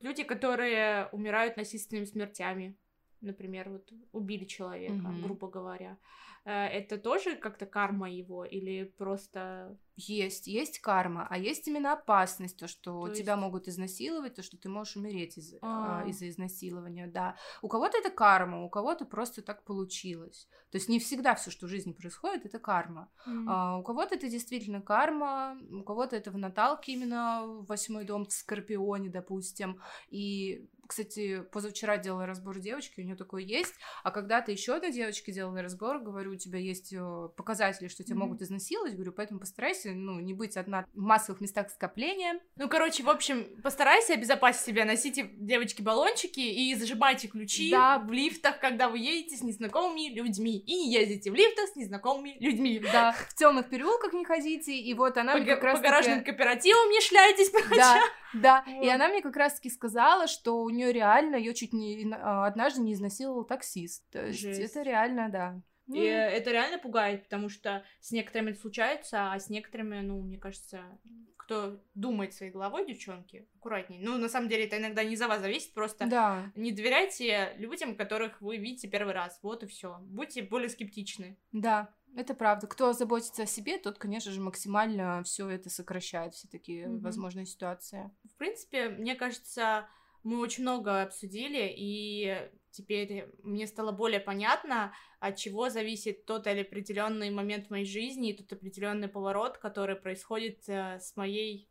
[0.00, 2.76] Люди, которые умирают насильственными смертями,
[3.20, 5.22] например, вот убили человека, mm-hmm.
[5.22, 5.98] грубо говоря,
[6.44, 12.66] это тоже как-то карма его или просто есть, есть карма, а есть именно опасность, то,
[12.66, 13.42] что то тебя есть...
[13.42, 17.36] могут изнасиловать, то, что ты можешь умереть из, а, из-за изнасилования, да.
[17.60, 20.48] У кого-то это карма, у кого-то просто так получилось.
[20.70, 23.10] То есть не всегда все, что в жизни происходит, это карма.
[23.26, 23.44] Mm.
[23.48, 28.32] А, у кого-то это действительно карма, у кого-то это в наталке именно восьмой дом в
[28.32, 29.80] Скорпионе, допустим.
[30.08, 35.32] И кстати, позавчера делала разбор девочки, у нее такое есть, а когда-то еще одной девочке
[35.32, 38.18] делала разбор, говорю, у тебя есть э, показатели, что тебя mm-hmm.
[38.18, 42.40] могут изнасиловать, говорю, поэтому постарайся ну, не быть одна в массовых местах скопления.
[42.56, 47.98] Ну, короче, в общем, постарайся обезопасить себя, носите, девочки, баллончики и зажимайте ключи да.
[47.98, 50.58] в лифтах, когда вы едете с незнакомыми людьми.
[50.58, 52.82] И не ездите в лифтах с незнакомыми людьми.
[52.92, 56.24] Да, в темных переулках не ходите, и вот она по, мне как раз По гаражным
[56.24, 58.00] кооперативам не шляйтесь, Да,
[58.34, 58.84] да, вот.
[58.84, 62.80] и она мне как раз-таки сказала, что у нее реально, ее чуть не а, однажды
[62.80, 64.08] не изнасиловал таксист.
[64.10, 64.60] То есть Жесть.
[64.60, 65.62] это реально, да.
[65.88, 66.10] И mm.
[66.10, 70.84] это реально пугает, потому что с некоторыми это случается, а с некоторыми, ну, мне кажется,
[71.36, 73.98] кто думает своей головой, девчонки, аккуратней.
[73.98, 76.52] Ну, на самом деле, это иногда не за вас зависит, просто да.
[76.54, 79.38] не доверяйте людям, которых вы видите первый раз.
[79.42, 79.98] Вот и все.
[80.02, 81.36] Будьте более скептичны.
[81.50, 82.66] Да, это правда.
[82.66, 87.00] Кто заботится о себе, тот, конечно же, максимально все это сокращает, все такие mm-hmm.
[87.00, 88.10] возможные ситуации.
[88.24, 89.88] В принципе, мне кажется,
[90.22, 96.62] мы очень много обсудили, и теперь мне стало более понятно, от чего зависит тот или
[96.62, 101.68] определенный момент в моей жизни и тот определенный поворот, который происходит э, с моей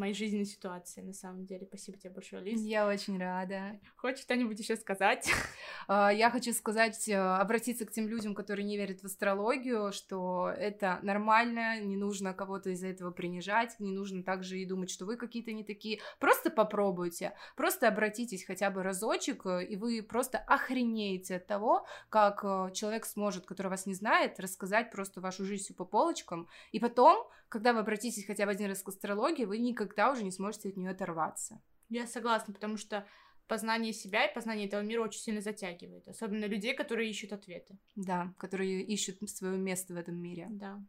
[0.00, 1.66] моей жизненной ситуацией, на самом деле.
[1.66, 2.60] Спасибо тебе большое, Лиз.
[2.62, 3.78] Я очень рада.
[3.96, 5.30] Хочешь что-нибудь еще сказать?
[5.86, 10.52] А, я хочу сказать, э, обратиться к тем людям, которые не верят в астрологию, что
[10.56, 15.16] это нормально, не нужно кого-то из-за этого принижать, не нужно также и думать, что вы
[15.16, 16.00] какие-то не такие.
[16.20, 22.44] Просто попробуйте, просто обратитесь хотя бы разочек, э, и вы просто охренеете от того, как
[22.44, 27.26] э, человек сможет, который вас не знает, рассказать просто вашу жизнь по полочкам, и потом,
[27.50, 30.76] когда вы обратитесь хотя бы один раз к астрологии, вы никогда уже не сможете от
[30.76, 31.60] нее оторваться.
[31.88, 33.06] Я согласна, потому что
[33.48, 36.06] познание себя и познание этого мира очень сильно затягивает.
[36.06, 37.76] Особенно людей, которые ищут ответы.
[37.96, 40.46] Да, которые ищут свое место в этом мире.
[40.50, 40.80] Да.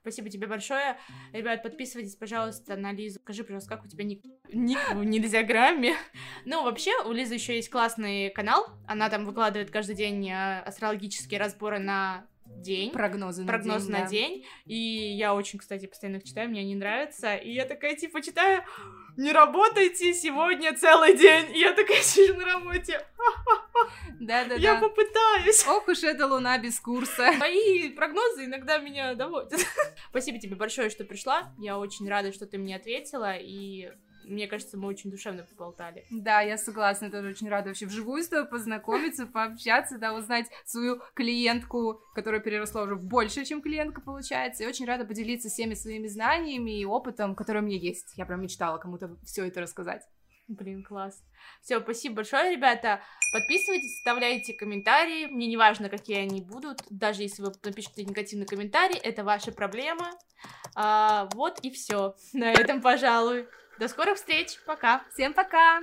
[0.00, 0.98] Спасибо тебе большое.
[1.32, 3.20] Ребят, подписывайтесь, пожалуйста, на Лизу.
[3.20, 5.94] Скажи, пожалуйста, как у тебя ник, ник в нельзяграмме?
[6.44, 8.66] Ну, вообще, у Лизы еще есть классный канал.
[8.88, 12.90] Она там выкладывает каждый день э, астрологические разборы на день.
[12.90, 14.06] Прогнозы на прогноз день, на да.
[14.06, 14.46] день.
[14.66, 17.36] И я очень, кстати, постоянно их читаю, мне они нравятся.
[17.36, 18.62] И я такая, типа, читаю,
[19.16, 21.54] не работайте сегодня целый день.
[21.54, 23.00] И я такая сижу на работе.
[24.20, 24.54] Да-да-да.
[24.56, 25.66] Я попытаюсь.
[25.66, 27.32] Ох уж эта луна без курса.
[27.36, 29.60] Твои прогнозы иногда меня доводят.
[30.10, 31.52] Спасибо тебе большое, что пришла.
[31.58, 33.36] Я очень рада, что ты мне ответила.
[33.36, 33.90] И
[34.28, 36.04] мне кажется, мы очень душевно поболтали.
[36.10, 41.00] Да, я согласна, тоже очень рада вообще вживую с тобой познакомиться, пообщаться, да, узнать свою
[41.14, 46.06] клиентку, которая переросла уже в больше, чем клиентка получается, и очень рада поделиться всеми своими
[46.06, 48.14] знаниями и опытом, который у меня есть.
[48.16, 50.02] Я прям мечтала кому-то все это рассказать.
[50.48, 51.22] Блин, класс.
[51.60, 53.02] Все, спасибо большое, ребята.
[53.34, 55.26] Подписывайтесь, оставляйте комментарии.
[55.26, 56.82] Мне не важно, какие они будут.
[56.88, 60.10] Даже если вы напишете негативный комментарий, это ваша проблема.
[60.74, 62.14] А, вот и все.
[62.32, 63.46] На этом, пожалуй.
[63.78, 64.58] До скорых встреч.
[64.66, 65.02] Пока.
[65.12, 65.82] Всем пока!